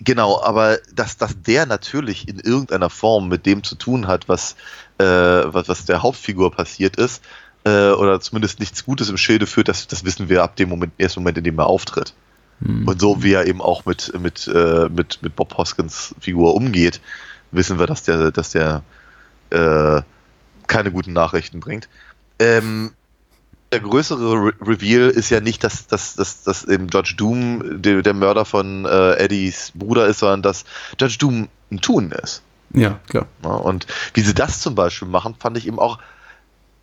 [0.04, 4.56] Genau, aber dass, dass der natürlich in irgendeiner Form mit dem zu tun hat, was,
[4.98, 7.24] äh, was, was der Hauptfigur passiert ist,
[7.66, 10.94] äh, oder zumindest nichts Gutes im Schilde führt, das, das wissen wir ab dem Moment,
[10.98, 12.16] ersten Moment, in dem er auftritt.
[12.64, 12.88] Hm.
[12.88, 17.00] Und so wie er eben auch mit, mit, äh, mit, mit Bob Hoskins Figur umgeht,
[17.52, 18.82] wissen wir, dass der, dass der
[19.52, 20.02] äh,
[20.66, 21.90] keine guten Nachrichten bringt.
[22.40, 22.94] Ähm,
[23.72, 28.02] der größere Re Reveal ist ja nicht, dass, dass, dass, dass eben Judge Doom der,
[28.02, 30.66] der Mörder von äh, Eddies Bruder ist, sondern dass
[31.00, 32.42] Judge Doom ein Tun ist.
[32.74, 33.28] Ja, klar.
[33.44, 33.50] Ne?
[33.50, 36.00] Und wie sie das zum Beispiel machen, fand ich eben auch.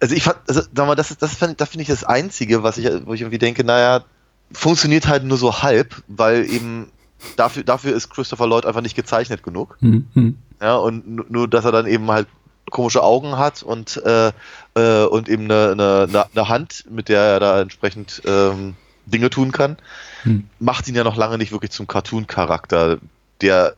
[0.00, 2.62] Also ich fand, also sag mal, das ist, das finde das finde ich das Einzige,
[2.62, 4.04] was ich, wo ich irgendwie denke, naja,
[4.52, 6.90] funktioniert halt nur so halb, weil eben
[7.36, 9.76] dafür, dafür ist Christopher Lloyd einfach nicht gezeichnet genug.
[9.80, 10.38] Hm, hm.
[10.62, 12.28] Ja, und nu- nur, dass er dann eben halt
[12.70, 14.30] komische Augen hat und, äh,
[14.78, 19.52] äh, und eben eine, eine, eine- Hand, mit der er da entsprechend ähm, Dinge tun
[19.52, 19.76] kann,
[20.24, 20.48] Hm.
[20.58, 22.98] macht ihn ja noch lange nicht wirklich zum Cartoon-Charakter,
[23.40, 23.74] der,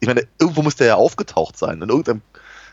[0.00, 2.22] ich meine, irgendwo muss der ja aufgetaucht sein, in irgendeinem,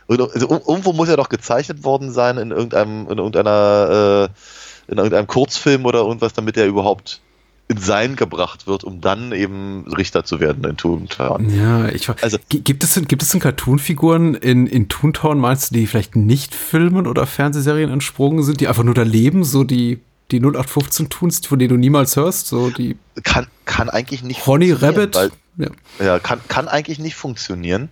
[0.07, 4.97] also ir- irgendwo muss er doch gezeichnet worden sein, in irgendeinem, in irgendeiner, äh, in
[4.97, 7.21] irgendeinem Kurzfilm oder irgendwas, damit er überhaupt
[7.69, 11.49] in Sein gebracht wird, um dann eben Richter zu werden in Toontown.
[11.55, 15.69] Ja, ich Also- Gi- gibt es denn, gibt es denn Cartoon-Figuren in, in Toontown, meinst
[15.69, 19.63] du, die vielleicht nicht Filmen oder Fernsehserien entsprungen sind, die einfach nur da leben, so
[19.63, 19.99] die,
[20.31, 24.69] die 0815 Toons, von denen du niemals hörst, so die Kann, kann eigentlich nicht Honey
[24.69, 25.15] funktionieren, Rabbit?
[25.15, 26.05] Weil, Ja.
[26.05, 27.89] Ja, kann, kann eigentlich nicht funktionieren.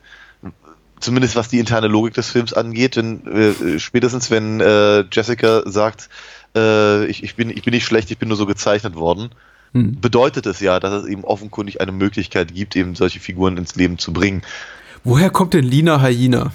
[0.99, 2.95] Zumindest was die interne Logik des Films angeht.
[2.97, 6.09] Wenn, äh, spätestens wenn äh, Jessica sagt,
[6.55, 9.29] äh, ich, ich, bin, ich bin nicht schlecht, ich bin nur so gezeichnet worden,
[9.73, 9.99] Hm.
[9.99, 13.97] bedeutet es ja, dass es eben offenkundig eine Möglichkeit gibt, eben solche Figuren ins Leben
[13.97, 14.41] zu bringen.
[15.03, 16.51] Woher kommt denn Lina Hyena,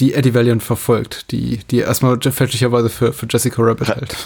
[0.00, 4.16] die Eddie Valiant verfolgt, die, die erstmal fälschlicherweise für, für Jessica Rabbit hält?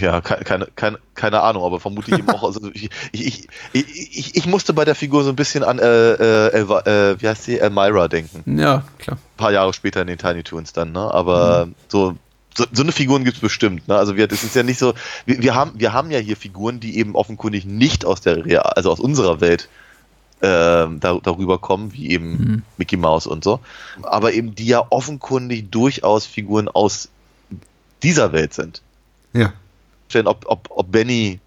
[0.00, 2.44] Ja, ke- keine, keine, keine Ahnung, aber vermutlich eben auch.
[2.44, 6.60] Also ich, ich, ich, ich, musste bei der Figur so ein bisschen an, äh, äh,
[6.60, 8.58] äh, wie heißt sie, Elmira denken.
[8.58, 9.18] Ja, klar.
[9.18, 11.00] ein paar Jahre später in den Tiny Toons dann, ne?
[11.12, 12.14] Aber so,
[12.54, 13.96] so, so eine Figuren gibt's bestimmt, ne?
[13.96, 14.94] Also wir, das ist ja nicht so,
[15.26, 18.62] wir, wir haben, wir haben ja hier Figuren, die eben offenkundig nicht aus der Real,
[18.62, 19.68] also aus unserer Welt
[20.42, 22.62] da, darüber kommen, wie eben mhm.
[22.78, 23.60] Mickey Mouse und so.
[24.02, 27.10] Aber eben die ja offenkundig durchaus Figuren aus
[28.02, 28.80] dieser Welt sind.
[29.34, 29.52] Ja.
[30.24, 31.40] Ob, ob, ob Benny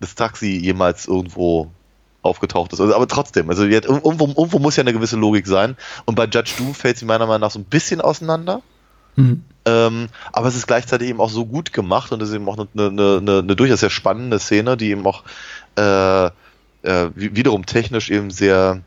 [0.00, 1.70] das Taxi jemals irgendwo
[2.22, 2.80] aufgetaucht ist.
[2.80, 5.76] Also, aber trotzdem, also jetzt, irgendwo, irgendwo muss ja eine gewisse Logik sein.
[6.06, 8.62] Und bei Judge Doom fällt sie meiner Meinung nach so ein bisschen auseinander.
[9.16, 9.44] Mhm.
[9.70, 12.58] Ähm, aber es ist gleichzeitig eben auch so gut gemacht und es ist eben auch
[12.58, 15.22] eine, eine, eine, eine durchaus sehr spannende Szene, die eben auch
[15.76, 18.80] äh, äh, wiederum technisch eben sehr,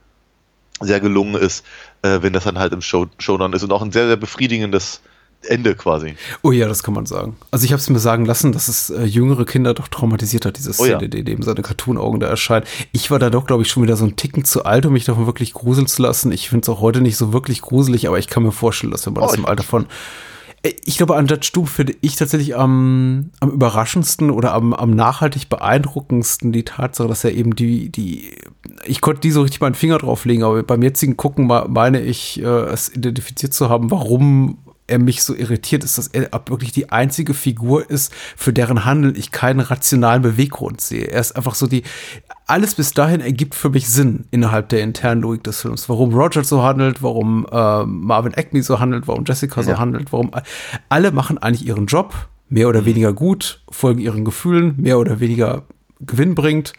[0.82, 1.66] sehr gelungen ist,
[2.02, 5.02] äh, wenn das dann halt im Show, Showdown ist und auch ein sehr, sehr befriedigendes
[5.46, 6.16] Ende quasi.
[6.42, 7.36] Oh ja, das kann man sagen.
[7.52, 10.58] Also ich habe es mir sagen lassen, dass es äh, jüngere Kinder doch traumatisiert hat,
[10.58, 11.08] diese Szene, oh ja.
[11.08, 12.66] die eben seine Cartoon-Augen da erscheinen.
[12.94, 15.06] Ich war da doch, glaube ich, schon wieder so ein Ticken zu alt, um mich
[15.06, 16.32] davon wirklich gruseln zu lassen.
[16.32, 19.06] Ich finde es auch heute nicht so wirklich gruselig, aber ich kann mir vorstellen, dass
[19.06, 19.88] wenn man oh, das im Alter von
[20.64, 25.50] ich glaube, an Judge Doom finde ich tatsächlich am, am überraschendsten oder am, am nachhaltig
[25.50, 28.32] beeindruckendsten die Tatsache, dass er eben die, die,
[28.86, 32.46] ich konnte die so richtig meinen Finger drauflegen, aber beim jetzigen Gucken meine ich, äh,
[32.46, 34.58] es identifiziert zu haben, warum
[34.94, 39.16] er mich so irritiert ist, dass er wirklich die einzige Figur ist, für deren Handeln
[39.16, 41.06] ich keinen rationalen Beweggrund sehe.
[41.06, 41.82] Er ist einfach so die,
[42.46, 45.90] alles bis dahin ergibt für mich Sinn innerhalb der internen Logik des Films.
[45.90, 49.68] Warum Roger so handelt, warum äh, Marvin Acme so handelt, warum Jessica ja.
[49.68, 50.32] so handelt, warum
[50.90, 52.14] alle machen eigentlich ihren Job,
[52.50, 52.86] mehr oder mhm.
[52.86, 55.64] weniger gut, folgen ihren Gefühlen, mehr oder weniger
[56.06, 56.74] Gewinn bringt.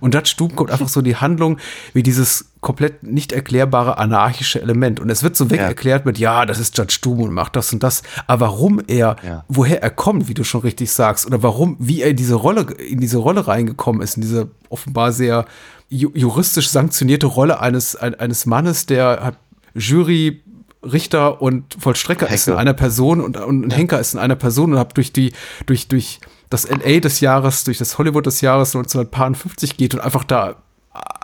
[0.00, 1.58] Und Judge Doom kommt einfach so die Handlung
[1.92, 5.00] wie dieses komplett nicht erklärbare anarchische Element.
[5.00, 5.66] Und es wird so weg ja.
[5.66, 8.02] erklärt mit, ja, das ist Judge Doom und macht das und das.
[8.26, 9.44] Aber warum er, ja.
[9.48, 12.62] woher er kommt, wie du schon richtig sagst, oder warum, wie er in diese Rolle,
[12.74, 15.44] in diese Rolle reingekommen ist, in diese offenbar sehr
[15.90, 19.38] juristisch sanktionierte Rolle eines, eines Mannes, der hat
[19.74, 20.42] Jury,
[20.82, 22.34] Richter und Vollstrecker Henker.
[22.34, 25.32] ist in einer Person und, und Henker ist in einer Person und hat durch die,
[25.66, 30.24] durch, durch das LA des Jahres, durch das Hollywood des Jahres 1950 geht und einfach
[30.24, 30.56] da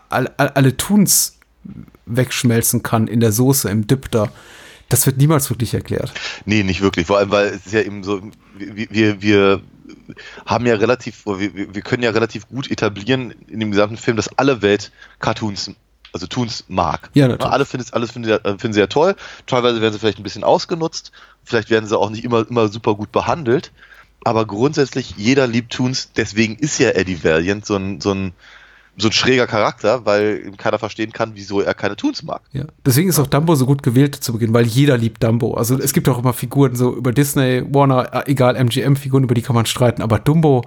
[0.08, 1.38] alle, alle Tuns
[2.06, 4.28] wegschmelzen kann in der Soße, im Dip da.
[4.88, 6.12] Das wird niemals wirklich erklärt.
[6.44, 7.06] Nee, nicht wirklich.
[7.06, 8.22] Vor allem, weil es ist ja eben so,
[8.56, 9.62] wir, wir, wir
[10.44, 14.36] haben ja relativ, wir, wir können ja relativ gut etablieren in dem gesamten Film, dass
[14.38, 15.70] alle Welt Cartoons
[16.12, 17.10] also Toons mag.
[17.14, 17.52] Ja, natürlich.
[17.52, 19.16] Alle finden alles finden sie, finden sie ja toll.
[19.46, 21.10] Teilweise werden sie vielleicht ein bisschen ausgenutzt.
[21.42, 23.72] Vielleicht werden sie auch nicht immer, immer super gut behandelt.
[24.22, 26.12] Aber grundsätzlich, jeder liebt Toons.
[26.16, 28.32] Deswegen ist ja Eddie Valiant so ein, so ein,
[28.96, 32.42] so ein schräger Charakter, weil keiner verstehen kann, wieso er keine Toons mag.
[32.52, 32.64] Ja.
[32.86, 35.54] Deswegen ist auch Dumbo so gut gewählt zu Beginn, weil jeder liebt Dumbo.
[35.54, 39.42] Also es gibt auch immer Figuren so über Disney, Warner, äh, egal, MGM-Figuren, über die
[39.42, 40.02] kann man streiten.
[40.02, 40.62] Aber Dumbo,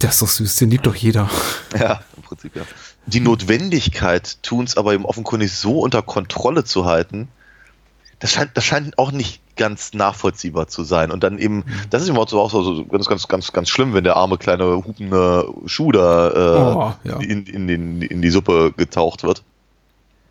[0.00, 1.28] der ist doch süß, den liebt doch jeder.
[1.78, 2.62] Ja, im Prinzip ja
[3.06, 7.28] die Notwendigkeit, Toons aber eben offenkundig so unter Kontrolle zu halten,
[8.18, 11.10] das scheint, das scheint auch nicht ganz nachvollziehbar zu sein.
[11.10, 11.64] Und dann eben, mhm.
[11.90, 15.48] das ist immer auch so, ganz, ganz, ganz, ganz schlimm, wenn der arme kleine hupende
[15.66, 17.18] Schuh da äh, oh, ja.
[17.18, 19.42] in, in, den, in die Suppe getaucht wird.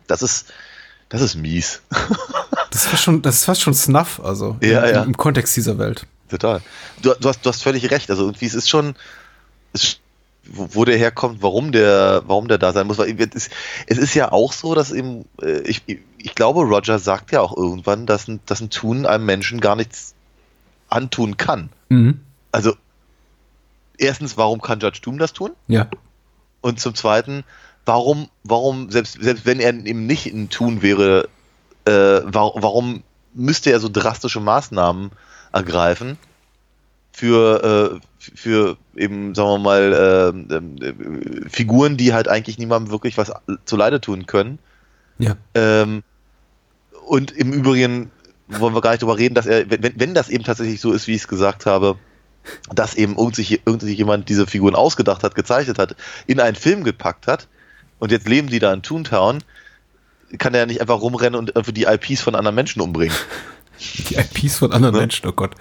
[0.06, 0.52] Das ist,
[1.08, 1.82] das ist mies.
[2.70, 5.02] das ist fast schon, das ist fast schon Snuff, also ja, im, ja.
[5.02, 6.06] im Kontext dieser Welt.
[6.28, 6.60] Total.
[7.02, 8.10] Du, du, hast, du hast völlig recht.
[8.10, 8.96] Also irgendwie, es ist schon,
[9.72, 10.00] es
[10.48, 12.98] wo der herkommt, warum der, warum der da sein muss.
[12.98, 13.50] Weil es,
[13.86, 17.56] es ist ja auch so, dass eben, äh, ich, ich glaube, Roger sagt ja auch
[17.56, 20.14] irgendwann, dass ein, dass ein Tun einem Menschen gar nichts
[20.88, 21.70] antun kann.
[21.88, 22.20] Mhm.
[22.52, 22.74] Also,
[23.98, 25.52] erstens, warum kann Judge Doom das tun?
[25.68, 25.88] Ja.
[26.60, 27.44] Und zum Zweiten,
[27.84, 31.28] warum, warum, selbst, selbst wenn er eben nicht ein Tun wäre,
[31.84, 33.02] äh, warum, warum
[33.34, 35.10] müsste er so drastische Maßnahmen
[35.52, 36.18] ergreifen
[37.16, 43.16] für, äh, für eben, sagen wir mal, äh, äh, Figuren, die halt eigentlich niemandem wirklich
[43.16, 43.32] was
[43.64, 44.58] zu Leide tun können.
[45.18, 45.34] Ja.
[45.54, 46.02] Ähm,
[47.06, 48.10] und im Übrigen
[48.48, 51.06] wollen wir gar nicht darüber reden, dass er, wenn, wenn das eben tatsächlich so ist,
[51.06, 51.96] wie ich es gesagt habe,
[52.74, 57.26] dass eben irgendwie, irgendwie jemand diese Figuren ausgedacht hat, gezeichnet hat, in einen Film gepackt
[57.26, 57.48] hat
[57.98, 59.42] und jetzt leben die da in Toontown,
[60.36, 63.16] kann er ja nicht einfach rumrennen und die IPs von anderen Menschen umbringen.
[64.10, 65.00] Die IPs von anderen ne?
[65.00, 65.54] Menschen, oh Gott.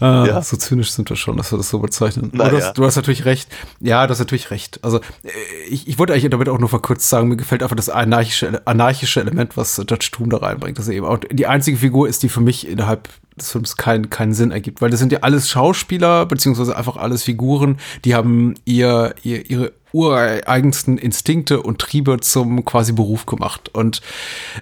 [0.00, 0.42] Äh, ja.
[0.42, 2.30] So zynisch sind wir schon, dass wir das so bezeichnen.
[2.32, 2.72] Na, du, hast, ja.
[2.72, 3.48] du, hast, natürlich recht.
[3.80, 4.80] Ja, du hast natürlich recht.
[4.82, 5.30] Also äh,
[5.68, 9.20] ich, ich wollte eigentlich damit auch nur verkürzt sagen, mir gefällt einfach das anarchische, anarchische
[9.20, 10.78] Element, was Judge Doom da reinbringt.
[10.78, 14.10] Dass er eben auch die einzige Figur ist, die für mich innerhalb des Films keinen
[14.10, 18.54] keinen Sinn ergibt, weil das sind ja alles Schauspieler beziehungsweise einfach alles Figuren, die haben
[18.64, 24.00] ihr, ihr ihre ureigensten Instinkte und Triebe zum quasi Beruf gemacht und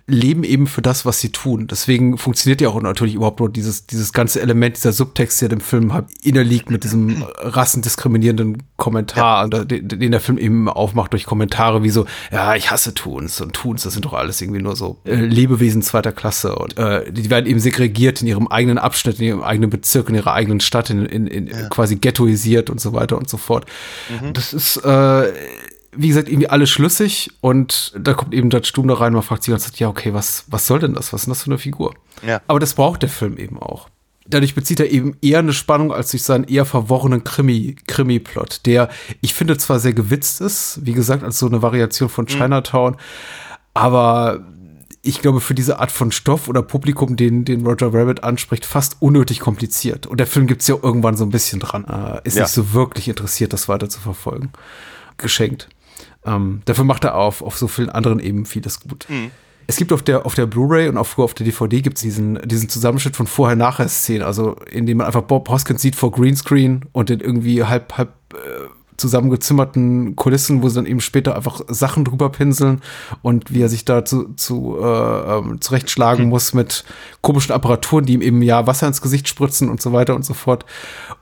[0.07, 1.67] leben eben für das, was sie tun.
[1.67, 5.61] Deswegen funktioniert ja auch natürlich überhaupt nur dieses, dieses ganze Element, dieser Subtext, der dem
[5.61, 9.65] Film halt innerliegt mit diesem rassendiskriminierenden Kommentar, ja.
[9.65, 13.53] den, den, der Film eben aufmacht durch Kommentare wie so, ja, ich hasse Tuns und
[13.53, 17.31] Tuns, das sind doch alles irgendwie nur so äh, Lebewesen zweiter Klasse und äh, die
[17.31, 20.91] werden eben segregiert in ihrem eigenen Abschnitt, in ihrem eigenen Bezirk, in ihrer eigenen Stadt,
[20.91, 21.69] in, in, in ja.
[21.69, 23.67] quasi ghettoisiert und so weiter und so fort.
[24.09, 24.33] Mhm.
[24.33, 25.18] Das ist äh,
[25.93, 29.23] wie gesagt, irgendwie alles schlüssig und da kommt eben Judge Doom da rein und man
[29.23, 31.13] fragt sich ganz, ja, okay, was, was soll denn das?
[31.13, 31.95] Was ist denn das für eine Figur?
[32.27, 32.41] Ja.
[32.47, 33.89] Aber das braucht der Film eben auch.
[34.27, 38.91] Dadurch bezieht er eben eher eine Spannung als durch seinen eher verworrenen Krimi, Krimi-Plot, der,
[39.23, 42.97] ich finde, zwar sehr gewitzt ist, wie gesagt, als so eine Variation von Chinatown,
[43.73, 44.45] aber
[45.03, 48.97] ich glaube, für diese Art von Stoff oder Publikum, den, den Roger Rabbit anspricht, fast
[49.01, 50.07] unnötig kompliziert.
[50.07, 51.85] Und der Film gibt's ja irgendwann so ein bisschen dran.
[51.87, 52.43] Äh, ist Ja.
[52.43, 54.51] nicht so wirklich interessiert, das weiter zu verfolgen.
[55.19, 55.69] Geschenkt.
[56.25, 59.07] Ähm, dafür macht er auf, auf so vielen anderen eben vieles gut.
[59.67, 62.41] Es gibt auf der, auf der Blu-ray und auch früher auf der DVD gibt's diesen,
[62.49, 67.11] diesen Zusammenschnitt von Vorher-Nachher-Szenen, also in dem man einfach Bob Hoskins sieht vor Greenscreen und
[67.11, 72.31] den irgendwie halb, halb äh, zusammengezimmerten Kulissen, wo sie dann eben später einfach Sachen drüber
[72.31, 72.81] pinseln
[73.23, 76.85] und wie er sich da zu, zu äh, ähm, zurechtschlagen muss mit
[77.21, 80.35] komischen Apparaturen, die ihm eben ja Wasser ins Gesicht spritzen und so weiter und so
[80.35, 80.65] fort.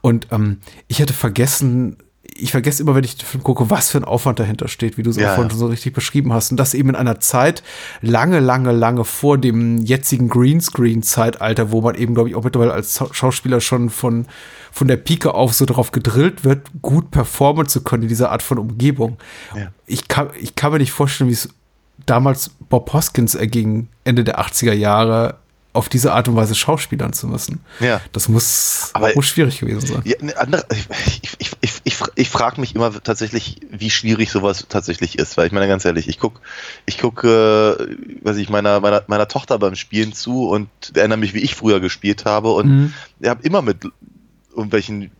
[0.00, 1.98] Und ähm, ich hatte vergessen,
[2.38, 5.02] ich vergesse immer, wenn ich den Film gucke, was für ein Aufwand dahinter steht, wie
[5.02, 5.50] du es Ja, auch vorhin ja.
[5.50, 6.50] schon so richtig beschrieben hast.
[6.50, 7.62] Und das eben in einer Zeit
[8.02, 12.96] lange, lange, lange vor dem jetzigen Greenscreen-Zeitalter, wo man eben, glaube ich, auch mittlerweile als
[12.96, 14.26] Schau- Schauspieler schon von,
[14.72, 18.42] von der Pike auf so darauf gedrillt wird, gut performen zu können in dieser Art
[18.42, 19.16] von Umgebung.
[19.54, 19.68] Ja.
[19.86, 21.48] Ich, kann, ich kann mir nicht vorstellen, wie es
[22.04, 25.36] damals Bob Hoskins erging, Ende der 80er Jahre,
[25.76, 27.60] auf diese Art und Weise schauspielern zu müssen.
[27.80, 28.00] Ja.
[28.12, 30.02] Das muss, Aber- muss schwierig gewesen sein.
[30.04, 30.88] Ja, ne, andere, ich
[31.38, 35.52] ich, ich, ich, ich frage mich immer tatsächlich, wie schwierig sowas tatsächlich ist, weil ich
[35.52, 36.40] meine ganz ehrlich, ich guck,
[36.86, 41.34] ich guck, äh, weiß ich meiner, meiner meiner Tochter beim Spielen zu und erinnere mich,
[41.34, 42.94] wie ich früher gespielt habe und Mhm.
[43.20, 43.84] ich habe immer mit
[44.50, 45.10] irgendwelchen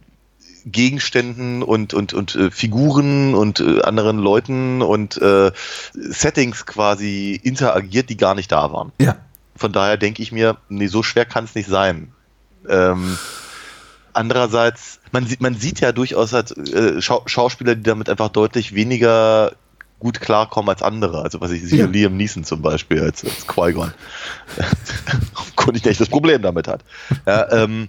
[0.65, 5.53] Gegenständen und und und äh, Figuren und äh, anderen Leuten und äh,
[5.95, 8.91] Settings quasi interagiert, die gar nicht da waren.
[9.01, 9.17] Ja.
[9.57, 12.13] Von daher denke ich mir, nee, so schwer kann es nicht sein.
[12.69, 13.17] Ähm,
[14.13, 18.75] andererseits, man sieht, man sieht ja durchaus halt, äh, Schau Schauspieler, die damit einfach deutlich
[18.75, 19.53] weniger
[19.99, 21.23] gut klarkommen als andere.
[21.23, 21.87] Also was ich sehe, Ja.
[21.87, 23.93] Liam Neeson zum Beispiel als, als Qui-Gon.
[25.35, 26.85] Offenkundig nicht das Problem damit hat.
[27.27, 27.89] Ja, ähm,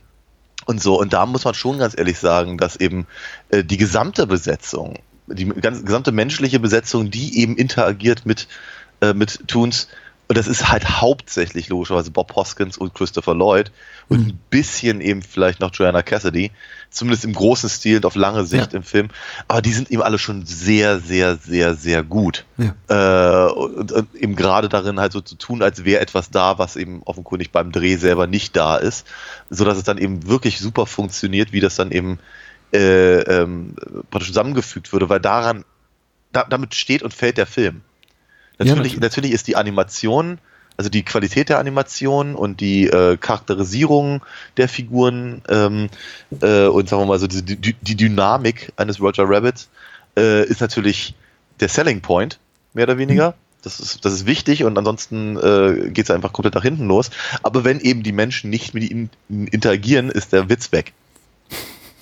[0.66, 3.08] und so, und da muss man schon ganz ehrlich sagen, dass eben
[3.50, 4.96] äh, die gesamte Besetzung,
[5.28, 8.48] die ganz, gesamte menschliche Besetzung, die eben interagiert mit,
[9.02, 9.88] äh, mit Toons,
[10.28, 13.72] und das ist halt hauptsächlich logischerweise Bob Hoskins und Christopher Lloyd
[14.10, 16.52] und ein bisschen eben vielleicht noch Joanna Cassidy,
[16.90, 18.78] zumindest im großen Stil und auf lange Sicht Ja.
[18.78, 19.08] im Film,
[19.48, 22.46] aber die sind eben alle schon sehr, sehr, sehr, sehr gut.
[22.58, 23.48] Ja.
[23.48, 26.76] Äh, und, und eben gerade darin halt so zu tun, als wäre etwas da, was
[26.76, 29.08] eben offenkundig beim Dreh selber nicht da ist,
[29.50, 32.20] so dass es dann eben wirklich super funktioniert, wie das dann eben
[32.74, 33.76] äh, ähm,
[34.12, 35.64] praktisch zusammengefügt würde, weil daran,
[36.34, 37.82] da, damit steht und fällt der Film.
[38.60, 39.02] Ja, Natürlich, natürlich.
[39.02, 40.40] natürlich ist die Animation,
[40.78, 44.22] also die Qualität der Animation und die äh, Charakterisierung
[44.58, 45.90] der Figuren ähm,
[46.42, 49.70] äh, und sagen wir mal so die, die, die Dynamik eines Roger Rabbits
[50.18, 51.16] äh, ist natürlich
[51.60, 52.40] der Selling Point,
[52.74, 53.36] mehr oder weniger.
[53.64, 57.10] Das ist, das ist wichtig und ansonsten äh, geht es einfach komplett nach hinten los.
[57.42, 60.94] Aber wenn eben die Menschen nicht mit ihnen interagieren, ist der Witz weg.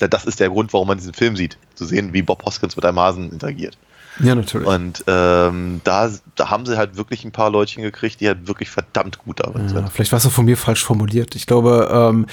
[0.02, 1.58] Ja, Das ist der Grund, warum man diesen Film sieht.
[1.74, 3.78] Zu sehen, wie Bob Hoskins mit einem Hasen interagiert.
[4.20, 4.68] Ja, natürlich.
[4.68, 8.70] Und ähm, da, da haben sie halt wirklich ein paar Leutchen gekriegt, die halt wirklich
[8.70, 11.36] verdammt gut darin Ja, vielleicht war es auch von mir falsch formuliert.
[11.36, 12.26] Ich glaube, ähm,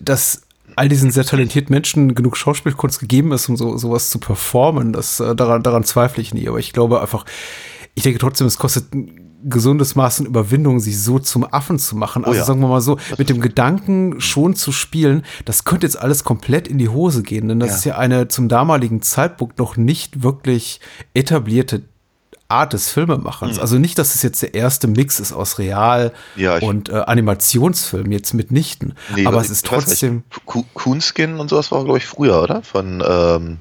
[0.00, 0.42] dass
[0.76, 5.20] all diesen sehr talentierten Menschen genug Schauspielkunst gegeben ist, um so sowas zu performen, das
[5.20, 6.48] äh, daran, daran zweifle ich nie.
[6.48, 7.24] Aber ich glaube einfach,
[7.94, 8.86] ich denke trotzdem, es kostet
[9.48, 12.24] gesundes Maß an Überwindung, sich so zum Affen zu machen.
[12.24, 12.44] Also ja.
[12.44, 16.66] sagen wir mal so, mit dem Gedanken schon zu spielen, das könnte jetzt alles komplett
[16.68, 17.74] in die Hose gehen, denn das Ja.
[17.76, 20.80] ist ja eine zum damaligen Zeitpunkt noch nicht wirklich
[21.12, 21.82] etablierte
[22.48, 23.58] Art des Filmemachens.
[23.58, 26.42] Also nicht, dass es jetzt der erste Mix ist aus Real Mhm.
[26.42, 28.94] Ja, und äh, Animationsfilm, jetzt mitnichten.
[29.16, 30.22] Nee, Aber was- es ist trotzdem
[30.74, 32.62] Coonskin und sowas war, glaube ich, früher, oder?
[32.62, 33.58] Von ähm,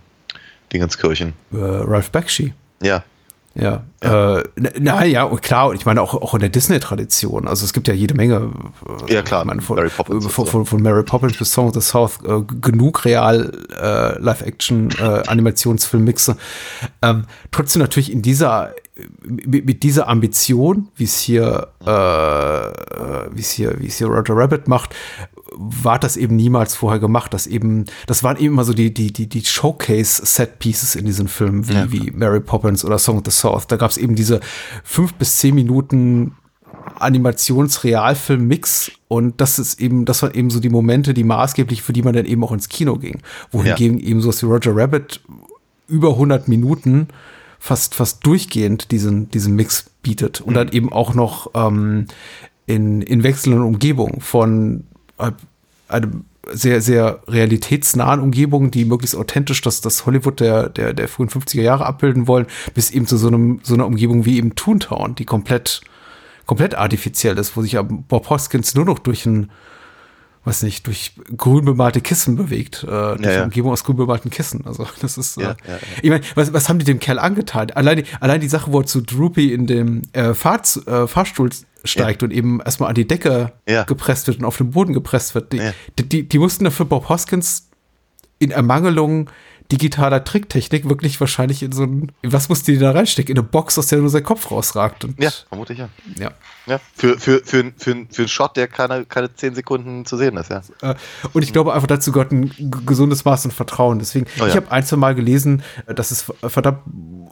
[0.71, 1.33] Dingenskirchen.
[1.53, 2.53] äh, Ralph Bakshi.
[2.81, 3.03] Ja.
[3.55, 4.43] Ja, Äh,
[4.79, 7.47] na, ja, und klar, und ich meine auch, auch in der Disney-Tradition.
[7.47, 8.49] Also es gibt ja jede Menge.
[9.07, 11.67] äh, Ja, klar, meine, von, Mary Poppins äh, von, von, von Mary Poppins bis Song
[11.67, 16.35] of the South äh, genug real äh, Live-Action-Animationsfilm-Mixe.
[17.01, 18.71] ähm, trotzdem natürlich in dieser
[19.23, 24.35] mit, mit dieser Ambition, wie es hier, äh, wie es hier, wie es hier Roger
[24.35, 24.95] Rabbit macht,
[25.55, 27.33] war das eben niemals vorher gemacht.
[27.33, 31.67] Das eben, das waren eben immer so die, die, die, die Showcase-Set-Pieces in diesen Filmen,
[31.67, 33.67] wie, wie Mary Poppins oder Song of the South.
[33.67, 34.39] Da gab es eben diese
[34.83, 36.35] fünf bis zehn Minuten
[36.99, 42.01] Animations-Realfilm-Mix und das ist eben, das waren eben so die Momente, die maßgeblich, für die
[42.01, 43.21] man dann eben auch ins Kino ging.
[43.51, 45.21] Wohingegen eben sowas wie Roger Rabbit
[45.87, 47.07] über 100 Minuten
[47.63, 50.41] fast, fast durchgehend diesen, diesen Mix bietet.
[50.41, 52.07] Und dann eben auch noch ähm,
[52.65, 54.83] in, in wechselnden Umgebungen von
[55.17, 55.31] äh,
[55.87, 61.29] einem sehr, sehr realitätsnahen Umgebungen, die möglichst authentisch das, das Hollywood der, der, der frühen
[61.29, 65.15] 50er Jahre abbilden wollen, bis eben zu so einem, so einer Umgebung wie eben Toontown,
[65.15, 65.79] die komplett,
[66.45, 69.51] komplett artifiziell ist, wo sich ja Bob Hoskins nur noch durch ein,
[70.45, 73.43] weiß nicht, durch grün bemalte Kissen bewegt, äh, durch Ja, eine ja.
[73.45, 74.65] Umgebung aus grün bemalten Kissen.
[74.65, 75.79] Also das ist, Ja, äh, ja, ja.
[76.01, 77.71] ich meine, was, was haben die dem Kerl angetan?
[77.71, 81.49] Allein die, allein die Sache, wo er zu Droopy in dem äh, Fahrz, äh, Fahrstuhl
[81.85, 83.83] steigt und eben erstmal an die Decke Ja.
[83.83, 85.51] gepresst wird und auf den Boden gepresst wird.
[85.53, 85.73] Die, Ja.
[85.99, 87.69] die, die, die mussten dafür Bob Hoskins
[88.39, 89.29] in Ermangelung
[89.71, 93.35] digitaler Tricktechnik wirklich wahrscheinlich in so ein, in was musste die da reinstecken?
[93.35, 95.05] In eine Box, aus der nur sein Kopf rausragt.
[95.05, 95.89] Und, Ja, vermutlich ja.
[96.19, 96.31] ja.
[96.65, 96.79] ja.
[96.95, 100.49] Für, für, für, für, für einen Shot, der keine, keine 10 Sekunden zu sehen ist,
[100.49, 100.61] ja.
[100.81, 100.95] Äh,
[101.33, 102.51] Und ich glaube einfach dazu gehört ein
[102.85, 103.99] gesundes Maß an Vertrauen.
[103.99, 104.47] Deswegen, Oh ja.
[104.47, 106.81] ich habe ein, zwei Mal gelesen, äh, dass es verdammt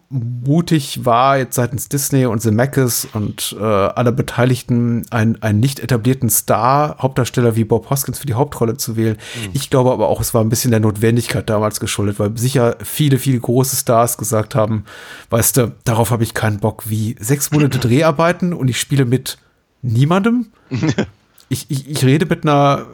[0.09, 6.29] mutig war, jetzt seitens Disney und Zemeckis und äh, aller Beteiligten einen, einen nicht etablierten
[6.29, 9.17] Star, Hauptdarsteller wie Bob Hoskins für die Hauptrolle zu wählen.
[9.53, 13.17] Ich glaube aber auch, es war ein bisschen der Notwendigkeit damals geschuldet, weil sicher viele,
[13.17, 14.85] viele große Stars gesagt haben,
[15.29, 19.37] weißt du, darauf habe ich keinen Bock, wie sechs Monate Dreharbeiten und ich spiele mit
[19.81, 20.51] niemandem.
[21.49, 22.85] ich, ich, ich rede mit einer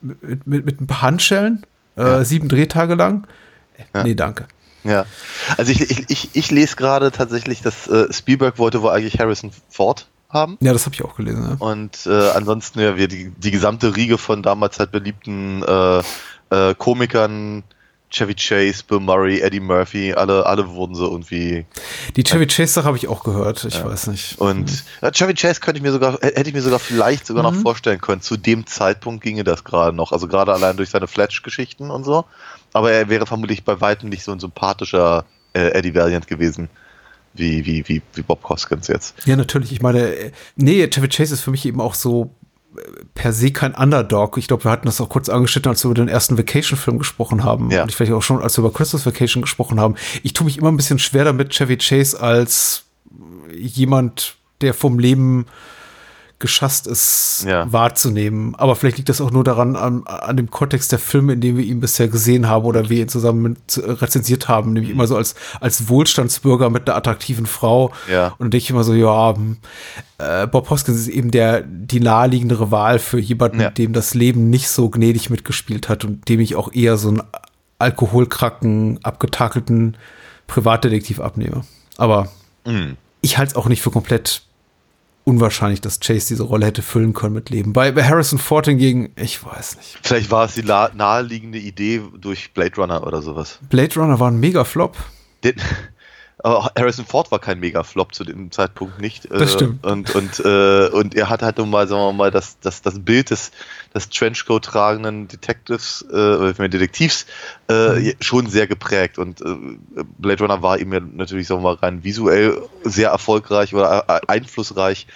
[0.00, 1.66] mit, mit, mit ein paar Handschellen,
[1.96, 3.26] äh, sieben Drehtage lang.
[3.94, 4.46] Nee, danke.
[4.84, 5.06] Ja.
[5.56, 9.50] Also ich, ich, ich, ich lese gerade tatsächlich, dass äh, Spielberg wollte wohl eigentlich Harrison
[9.68, 10.56] Ford haben.
[10.60, 11.44] Ja, das habe ich auch gelesen.
[11.48, 11.56] Ja.
[11.58, 16.02] Und äh, ansonsten ja, wir die, die gesamte Riege von damals halt beliebten äh,
[16.50, 17.64] äh, Komikern,
[18.10, 21.66] Chevy Chase, Bill Murray, Eddie Murphy, alle, alle wurden so irgendwie.
[22.16, 23.64] Die Chevy Chase Sache habe ich auch gehört.
[23.64, 24.38] Ich weiß nicht.
[24.38, 27.56] Und ja, Chevy Chase könnte ich mir sogar, hätte ich mir sogar vielleicht sogar Mhm.
[27.56, 28.22] noch vorstellen können.
[28.22, 30.12] Zu dem Zeitpunkt ginge das gerade noch.
[30.12, 32.24] Also gerade allein durch seine Fletch-Geschichten und so.
[32.72, 36.68] Aber er wäre vermutlich bei weitem nicht so ein sympathischer äh, Eddie Valiant gewesen.
[37.34, 39.14] Wie, wie, wie, wie Bob Hoskins jetzt.
[39.26, 39.70] Ja, natürlich.
[39.70, 42.30] Ich meine, äh, nee, Chevy Chase ist für mich eben auch so
[43.14, 44.36] per se kein Underdog.
[44.38, 47.44] Ich glaube, wir hatten das auch kurz angeschnitten, als wir über den ersten Vacation-Film gesprochen
[47.44, 47.70] haben.
[47.70, 47.82] Ja.
[47.82, 49.94] Und ich vielleicht auch schon, als wir über Christmas Vacation gesprochen haben.
[50.22, 52.84] Ich tue mich immer ein bisschen schwer damit, Chevy Chase als
[53.52, 55.46] jemand, der vom Leben
[56.40, 57.70] geschasst ist, Ja.
[57.72, 58.54] wahrzunehmen.
[58.54, 61.56] Aber vielleicht liegt das auch nur daran, an, an dem Kontext der Filme, in dem
[61.56, 65.06] wir ihn bisher gesehen haben oder wir ihn zusammen mit, äh, rezensiert haben, nämlich immer
[65.08, 67.92] so als, als Wohlstandsbürger mit einer attraktiven Frau.
[68.10, 68.34] Ja.
[68.38, 69.56] Und denke ich immer so, ja, hm,
[70.18, 73.70] äh, Bob Hoskins ist eben der, die naheliegendere Wahl für jemanden, Ja.
[73.70, 77.22] dem das Leben nicht so gnädig mitgespielt hat und dem ich auch eher so einen
[77.98, 79.96] alkoholkracken, abgetakelten
[80.46, 81.62] Privatdetektiv abnehme.
[81.96, 82.28] Aber
[82.66, 82.96] Mhm.
[83.20, 84.42] ich halte es auch nicht für komplett
[85.28, 87.74] unwahrscheinlich, dass Chase diese Rolle hätte füllen können mit Leben.
[87.74, 89.98] Bei, bei Harrison Ford hingegen, ich weiß nicht.
[90.02, 93.58] Vielleicht war es die naheliegende Idee durch Blade Runner oder sowas.
[93.68, 94.96] Blade Runner war ein Mega-Flop.
[95.44, 95.97] Den, aber
[96.44, 99.28] Harrison Ford war kein Mega-Flop zu dem Zeitpunkt nicht.
[99.30, 99.84] Das stimmt.
[99.84, 103.00] Und, und, äh, und er hat halt nun mal, sagen wir mal, das, das, das
[103.00, 103.50] Bild des,
[103.94, 107.26] des Trenchcoat tragenden Detectives, äh, Detektivs,
[107.68, 109.18] äh, schon sehr geprägt.
[109.18, 109.56] Und äh,
[110.18, 114.20] Blade Runner war ihm ja natürlich, sagen wir mal, rein visuell sehr erfolgreich oder äh,
[114.28, 115.08] einflussreich.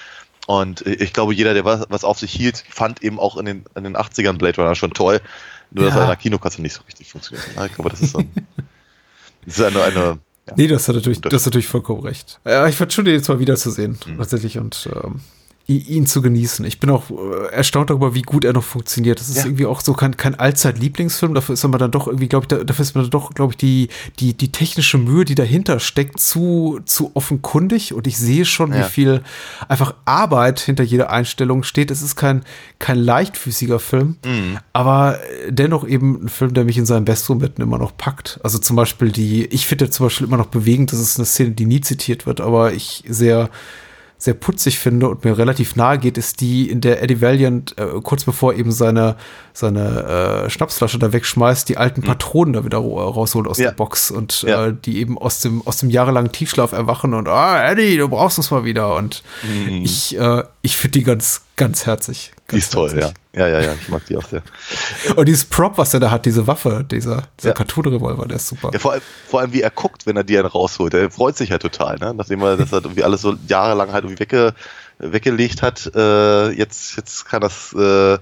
[0.49, 3.45] Und äh, ich glaube, jeder, der was, was auf sich hielt, fand eben auch in
[3.45, 5.21] den, in den 80ern Blade Runner schon toll.
[5.71, 6.01] Nur, dass Ja.
[6.01, 7.47] er in der Kinokasse nicht so richtig funktioniert.
[7.67, 8.31] Ich glaube, das ist so ein,
[9.47, 10.19] das ist eine, eine
[10.49, 10.55] ja.
[10.57, 12.41] Nee, das hat natürlich, das hat natürlich vollkommen recht.
[12.45, 15.21] Ja, ich fand schon, den jetzt mal wiederzusehen, tatsächlich, und ähm,
[15.67, 16.65] ihn zu genießen.
[16.65, 19.21] Ich bin auch äh, erstaunt darüber, wie gut er noch funktioniert.
[19.21, 19.45] Das ist Ja.
[19.47, 21.35] irgendwie auch so kein, kein Allzeit-Lieblingsfilm.
[21.35, 23.53] Dafür ist aber dann doch irgendwie, glaube ich, da, dafür ist mir dann doch, glaube
[23.53, 23.89] ich, die,
[24.19, 27.95] die, die technische Mühe, die dahinter steckt, zu, zu offenkundig.
[27.95, 28.81] Und ich sehe schon, Ja.
[28.81, 29.23] wie viel
[29.69, 31.91] einfach Arbeit hinter jeder Einstellung steht.
[31.91, 32.43] Es ist kein,
[32.79, 34.17] kein leichtfüßiger Film,
[34.73, 38.41] aber dennoch eben ein Film, der mich in seinen Bestmomenten immer noch packt.
[38.43, 41.51] Also zum Beispiel die, ich finde zum Beispiel immer noch bewegend, das ist eine Szene,
[41.53, 43.49] die nie zitiert wird, aber ich sehr
[44.23, 47.87] sehr putzig finde und mir relativ nahe geht, ist die, in der Eddie Valiant äh,
[48.05, 49.17] kurz bevor eben seine,
[49.53, 53.71] seine äh, Schnapsflasche da wegschmeißt, die alten Patronen da wieder ra- rausholt aus Ja.
[53.71, 54.67] der Box und Ja.
[54.69, 58.39] äh, die eben aus dem, aus dem jahrelangen Tiefschlaf erwachen und ah, Eddie, du brauchst
[58.39, 58.95] uns mal wieder.
[58.95, 59.25] Und
[59.83, 62.33] ich, äh, ich finde die ganz, ganz herzig.
[62.53, 63.11] Die ist toll, ja.
[63.35, 64.43] Ja, ja, ja, ich mag die auch sehr.
[65.17, 67.55] Und dieses Prop, was er da hat, diese Waffe, dieser, dieser Ja.
[67.55, 68.71] Cartoon-Revolver, der ist super.
[68.73, 70.93] Ja, vor allem, vor allem, wie er guckt, wenn er die einen rausholt.
[70.95, 72.13] Er freut sich ja total, ne?
[72.15, 74.55] Nachdem er das halt irgendwie alles so jahrelang halt irgendwie wegge,
[74.99, 78.19] weggelegt hat, äh, jetzt, jetzt kann das äh,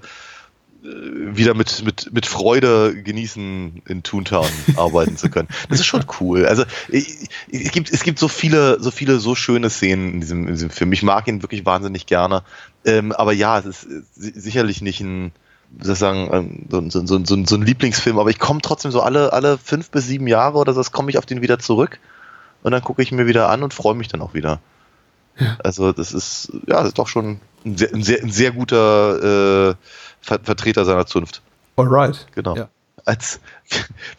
[0.83, 5.47] wieder mit, mit, mit Freude genießen, in Toontown arbeiten zu können.
[5.69, 6.45] Das ist schon cool.
[6.45, 10.47] Also ich, es gibt, es gibt so viele, so viele so schöne Szenen in diesem,
[10.47, 10.91] in diesem Film.
[10.93, 12.43] Ich mag ihn wirklich wahnsinnig gerne.
[12.83, 15.31] Ähm, aber ja, es ist si- sicherlich nicht ein,
[15.69, 18.61] wie soll ich sagen, ähm, so, so, so, so, so ein Lieblingsfilm, aber ich komme
[18.61, 21.59] trotzdem so alle, alle fünf bis sieben Jahre oder so, komme ich auf den wieder
[21.59, 21.99] zurück
[22.63, 24.59] und dann gucke ich mir wieder an und freue mich dann auch wieder.
[25.63, 29.69] Also das ist, ja, das ist doch schon ein sehr, ein sehr, ein sehr guter
[29.71, 29.75] äh,
[30.21, 31.41] Ver Vertreter seiner Zunft.
[31.77, 32.27] Alright.
[32.35, 32.55] Genau.
[32.55, 32.69] Ja.
[33.05, 33.39] Als,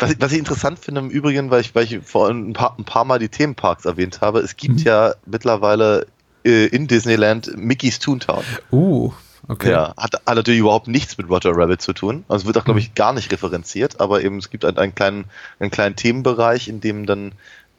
[0.00, 2.74] was, ich, was ich interessant finde im Übrigen, weil ich, weil ich vorhin ein paar,
[2.78, 4.82] ein paar Mal die Themenparks erwähnt habe, es gibt Mhm.
[4.84, 6.06] ja mittlerweile
[6.44, 8.42] äh, in Disneyland Mickey's Toontown.
[8.72, 9.12] Uh,
[9.46, 9.70] okay.
[9.70, 12.24] Ja, hat, hat natürlich überhaupt nichts mit Roger Rabbit zu tun.
[12.28, 12.86] Also wird auch, glaube Mhm.
[12.86, 15.26] ich, gar nicht referenziert, aber eben es gibt einen, einen, kleinen,
[15.60, 17.32] einen kleinen Themenbereich, in dem dann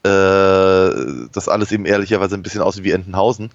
[0.04, 3.50] äh, das alles eben ehrlicherweise ein bisschen aussieht wie Entenhausen.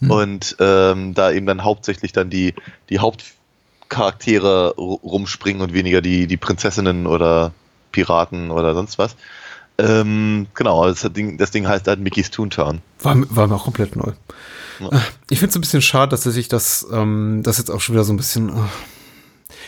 [0.00, 0.10] Mhm.
[0.10, 2.54] Und ähm, da eben dann hauptsächlich dann die,
[2.90, 7.52] die Hauptcharaktere ru- rumspringen und weniger die, die Prinzessinnen oder
[7.92, 9.16] Piraten oder sonst was.
[9.78, 12.80] Ähm, genau, das Ding, das Ding heißt halt Mickey's Toontown.
[13.00, 14.12] War, war mir auch komplett neu.
[14.80, 14.88] Ja.
[14.88, 17.80] Äh, Ich finde es ein bisschen schade, dass er sich das, ähm, das jetzt auch
[17.80, 18.52] schon wieder so ein bisschen äh,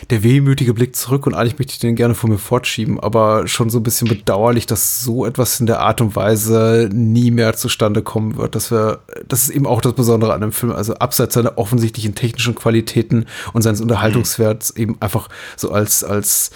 [0.09, 3.69] der wehmütige Blick zurück und eigentlich möchte ich den gerne vor mir fortschieben, aber schon
[3.69, 8.01] so ein bisschen bedauerlich, dass so etwas in der Art und Weise nie mehr zustande
[8.01, 8.55] kommen wird.
[8.55, 12.15] Dass wir, das ist eben auch das Besondere an dem Film, also abseits seiner offensichtlichen
[12.15, 15.27] technischen Qualitäten und seines Unterhaltungswerts eben einfach
[15.57, 16.51] so als, als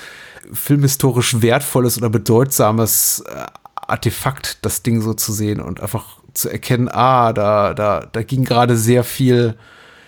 [0.52, 6.90] filmhistorisch wertvolles oder bedeutsames äh, Artefakt, das Ding so zu sehen und einfach zu erkennen,
[6.92, 9.56] ah, da, da, da ging gerade sehr viel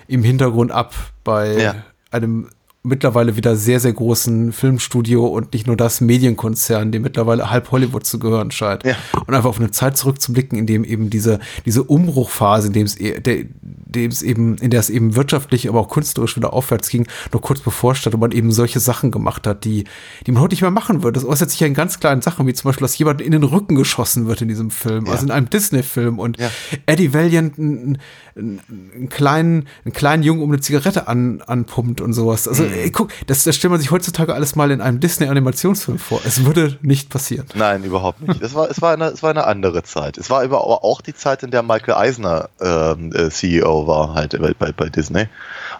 [0.07, 1.75] im Hintergrund ab bei Ja.
[2.11, 2.49] einem
[2.85, 8.05] mittlerweile wieder sehr, sehr großen Filmstudio und nicht nur das Medienkonzern, dem mittlerweile halb Hollywood
[8.05, 8.83] zu gehören scheint.
[8.85, 8.95] Ja.
[9.25, 12.99] Und einfach auf eine Zeit zurückzublicken, in dem eben diese, diese Umbruchphase, in dem es,
[12.99, 16.89] eh- der, dem es eben, in der es eben wirtschaftlich, aber auch künstlerisch wieder aufwärts
[16.89, 19.85] ging, noch kurz bevorstand und man eben solche Sachen gemacht hat, die,
[20.27, 21.19] die man heute nicht mehr machen würde.
[21.19, 23.43] Das äußert sich ja in ganz kleinen Sachen, wie zum Beispiel, dass jemand in den
[23.43, 26.49] Rücken geschossen wird in diesem Film, also in einem Disney-Film und Ja.
[26.85, 27.97] Eddie Valiant einen,
[28.35, 28.61] einen,
[28.95, 32.47] einen kleinen, einen kleinen Jungen um eine Zigarette an, anpumpt und sowas.
[32.47, 36.21] Also, ey, guck, das, das stellt man sich heutzutage alles mal in einem Disney-Animationsfilm vor.
[36.25, 37.47] Es würde nicht passieren.
[37.55, 38.41] Nein, überhaupt nicht.
[38.41, 40.17] Es war, es war, eine, es war eine andere Zeit.
[40.17, 44.39] Es war aber auch die Zeit, in der Michael Eisner ähm, äh, CEO war, halt
[44.39, 45.27] bei, bei, bei Disney.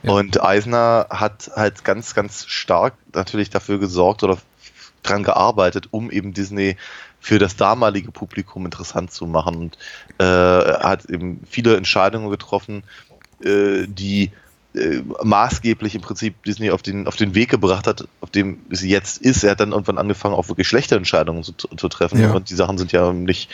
[0.03, 0.11] Ja.
[0.11, 4.37] Und Eisner hat halt ganz, ganz stark natürlich dafür gesorgt oder
[5.03, 6.77] dran gearbeitet, um eben Disney
[7.19, 9.55] für das damalige Publikum interessant zu machen.
[9.55, 9.77] Und
[10.19, 12.83] äh, hat eben viele Entscheidungen getroffen,
[13.43, 14.31] äh, die
[14.75, 18.81] äh, maßgeblich im Prinzip Disney auf den, auf den Weg gebracht hat, auf dem es
[18.81, 19.43] jetzt ist.
[19.43, 22.21] Er hat dann irgendwann angefangen, auch wirklich schlechte Entscheidungen zu, zu treffen.
[22.21, 22.31] Ja.
[22.31, 23.49] Und die Sachen sind ja nicht,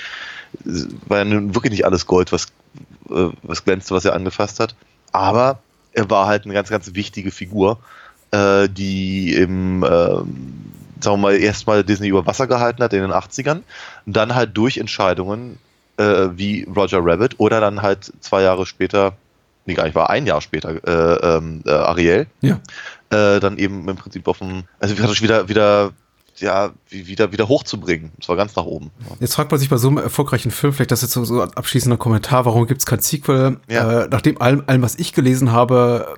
[1.08, 2.48] war ja nun wirklich nicht alles Gold, was,
[3.10, 4.76] äh, was glänzte, was er angefasst hat.
[5.12, 5.60] Aber
[5.94, 7.80] er war halt eine ganz, ganz wichtige Figur,
[8.32, 13.12] äh, die im, ähm, sagen wir mal, erstmal Disney über Wasser gehalten hat in den
[13.12, 13.62] 80ern
[14.06, 15.58] und dann halt durch Entscheidungen
[15.98, 19.14] äh, wie Roger Rabbit oder dann halt zwei Jahre später,
[19.66, 22.60] nee, gar nicht, war ein Jahr später, äh, ähm, äh, Ariel, Ja.
[23.10, 25.92] äh, dann eben im Prinzip auf dem, also praktisch wieder, wieder,
[26.38, 28.12] ja, wie- wieder, wieder hochzubringen.
[28.18, 28.90] Das war ganz nach oben.
[29.20, 31.54] Jetzt fragt man sich bei so einem erfolgreichen Film, vielleicht das jetzt so, so ein
[31.54, 33.58] abschließender Kommentar, warum gibt es kein Sequel?
[33.70, 34.04] Ja.
[34.04, 36.18] Äh, nachdem allem, allem, was ich gelesen habe,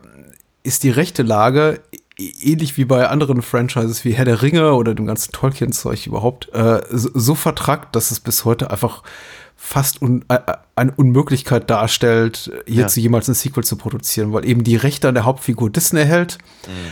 [0.64, 1.82] ist die rechte Lage
[2.18, 6.54] ä- ähnlich wie bei anderen Franchises wie Herr der Ringe oder dem ganzen Tolkien-Zeug überhaupt,
[6.54, 9.04] äh, so, so vertrackt, dass es bis heute einfach
[9.56, 10.40] fast un, äh,
[10.76, 15.26] eine Unmöglichkeit darstellt, hierzu jemals ein Sequel zu produzieren, weil eben die Rechte an der
[15.26, 16.38] Hauptfigur Disney hält,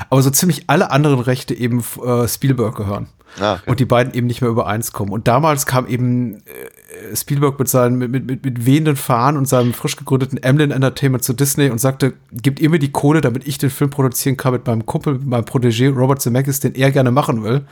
[0.09, 3.07] aber so ziemlich alle anderen Rechte eben äh, Spielberg gehören.
[3.39, 3.69] Ah, okay.
[3.69, 5.13] Und die beiden eben nicht mehr übereinskommen.
[5.13, 9.47] Und damals kam eben äh, Spielberg mit seinen, mit, mit, mit, mit wehenden Fahnen und
[9.47, 13.47] seinem frisch gegründeten Emblem Entertainment zu Disney und sagte, gebt ihr mir die Kohle, damit
[13.47, 16.91] ich den Film produzieren kann mit meinem Kumpel, mit meinem Protégé Robert Zemeckis, den er
[16.91, 17.65] gerne machen will.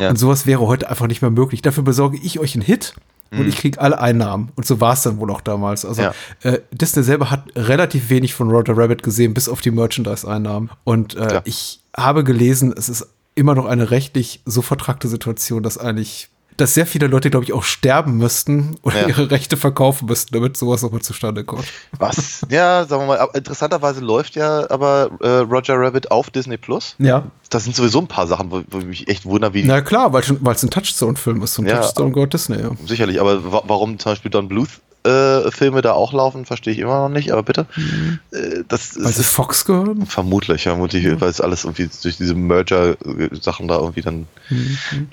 [0.00, 0.10] Ja.
[0.10, 1.62] Und sowas wäre heute einfach nicht mehr möglich.
[1.62, 2.94] Dafür besorge ich euch einen Hit.
[3.32, 4.50] Und ich kriege alle Einnahmen.
[4.54, 5.84] Und so war es dann wohl auch damals.
[5.84, 6.08] Also Mhm.
[6.44, 6.50] Ja.
[6.52, 10.70] äh, Disney selber hat relativ wenig von Roger Rabbit gesehen, bis auf die Merchandise-Einnahmen.
[10.84, 11.40] Und äh, Ja.
[11.44, 16.74] ich habe gelesen, es ist immer noch eine rechtlich so vertragte Situation, dass eigentlich, dass
[16.74, 19.08] sehr viele Leute, glaube ich, auch sterben müssten oder Ja.
[19.08, 21.64] ihre Rechte verkaufen müssten, damit sowas nochmal zustande kommt.
[21.98, 22.46] Was?
[22.48, 26.94] Ja, sagen wir mal, interessanterweise läuft ja aber äh, Roger Rabbit auf Disney Plus.
[26.98, 27.24] Ja.
[27.50, 30.12] Das sind sowieso ein paar Sachen, wo, wo ich mich echt wundere, wie Na klar,
[30.12, 31.58] weil es ein Touchstone-Film ist.
[31.58, 31.80] Und Ja.
[31.80, 32.70] Touchstone gehört Disney, ja.
[32.86, 34.70] sicherlich, aber wa warum zum Beispiel Don Bluth
[35.04, 37.66] äh, Filme da auch laufen, verstehe ich immer noch nicht, aber bitte.
[38.32, 40.06] Äh, das Weil sie ist Fox gehören?
[40.06, 44.26] vermutlich, vermutlich, weil es alles irgendwie durch diese Merger-Sachen da irgendwie dann.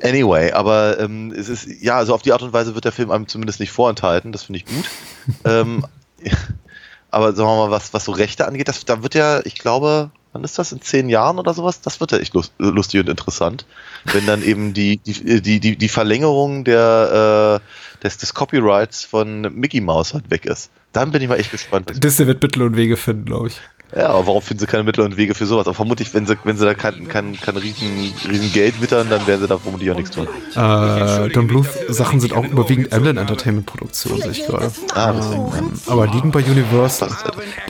[0.01, 3.11] Anyway, aber ähm, es ist, ja, also auf die Art und Weise wird der Film
[3.11, 4.85] einem zumindest nicht vorenthalten, das finde ich gut.
[5.45, 5.85] ähm,
[7.11, 10.11] aber sagen wir mal, was, was so Rechte angeht, das, da wird ja, ich glaube,
[10.33, 11.81] wann ist das, in zehn Jahren oder sowas?
[11.81, 13.65] Das wird ja echt lust, lustig und interessant.
[14.05, 19.41] Wenn dann eben die, die, die, die, die Verlängerung der, äh, des, des Copyrights von
[19.53, 20.71] Mickey Mouse halt weg ist.
[20.93, 21.91] Dann bin ich mal echt gespannt.
[22.03, 23.61] Disney wird Mittel und Wege finden, glaube ich.
[23.95, 25.67] Ja, aber warum finden sie keine Mittel und Wege für sowas?
[25.67, 29.27] Aber vermutlich, wenn sie, wenn sie da kein, kein, kein riesen, riesen Geld wittern, dann
[29.27, 30.27] werden sie da vermutlich auch nichts tun.
[30.55, 34.71] Äh, Don Bluth Sachen sind auch überwiegend Amblin Entertainment Produktionen, sehe ich gerade.
[34.95, 35.41] Ah, deswegen.
[35.57, 37.09] Ähm, aber liegen bei Universal.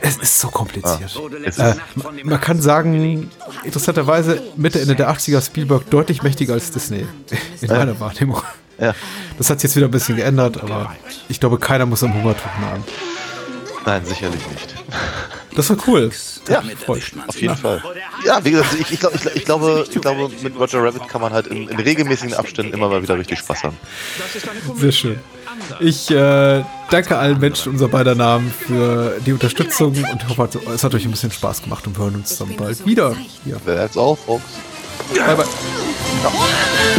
[0.02, 1.20] Es ist so kompliziert.
[1.44, 1.76] Es Äh,
[2.24, 3.32] man kann sagen,
[3.64, 7.08] interessanterweise Mitte, Ende der 80er Spielberg deutlich mächtiger als Disney.
[7.62, 8.44] In meiner Wahrnehmung.
[8.82, 8.96] Ja,
[9.38, 10.96] Das hat sich jetzt wieder ein bisschen geändert, aber
[11.30, 12.84] ich glaube, keiner muss am Hungertuch nahen.
[13.86, 14.76] nein, sicherlich nicht.
[15.56, 16.12] Das war cool.
[16.48, 16.60] Ja,
[17.28, 17.82] auf jeden Fall.
[18.26, 21.22] Ja, wie gesagt, ich, ich, glaub, ich, ich, glaube, ich glaube, mit Roger Rabbit kann
[21.22, 23.78] man halt in, in regelmäßigen Abständen immer mal wieder richtig Spaß haben.
[24.78, 25.20] Sehr schön.
[25.80, 30.96] Ich äh, danke allen Menschen unser beider Namen für die Unterstützung und hoffe, es hat
[30.96, 33.16] euch ein bisschen Spaß gemacht und wir hören uns dann bald wieder.
[33.46, 33.58] Ja.
[33.66, 34.46] That's all, folks.
[35.14, 35.46] Bye, bye.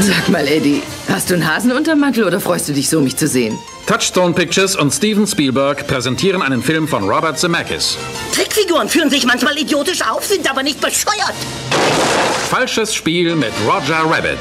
[0.00, 3.58] Sag mal, Eddie, hast du einen Hasenuntermantel oder freust du dich so, mich zu sehen?
[3.86, 7.96] Touchstone Pictures und Steven Spielberg präsentieren einen Film von Robert Zemeckis.
[8.34, 11.34] Trickfiguren führen sich manchmal idiotisch auf, sind aber nicht bescheuert.
[12.48, 14.38] Falsches Spiel mit Roger Rabbit.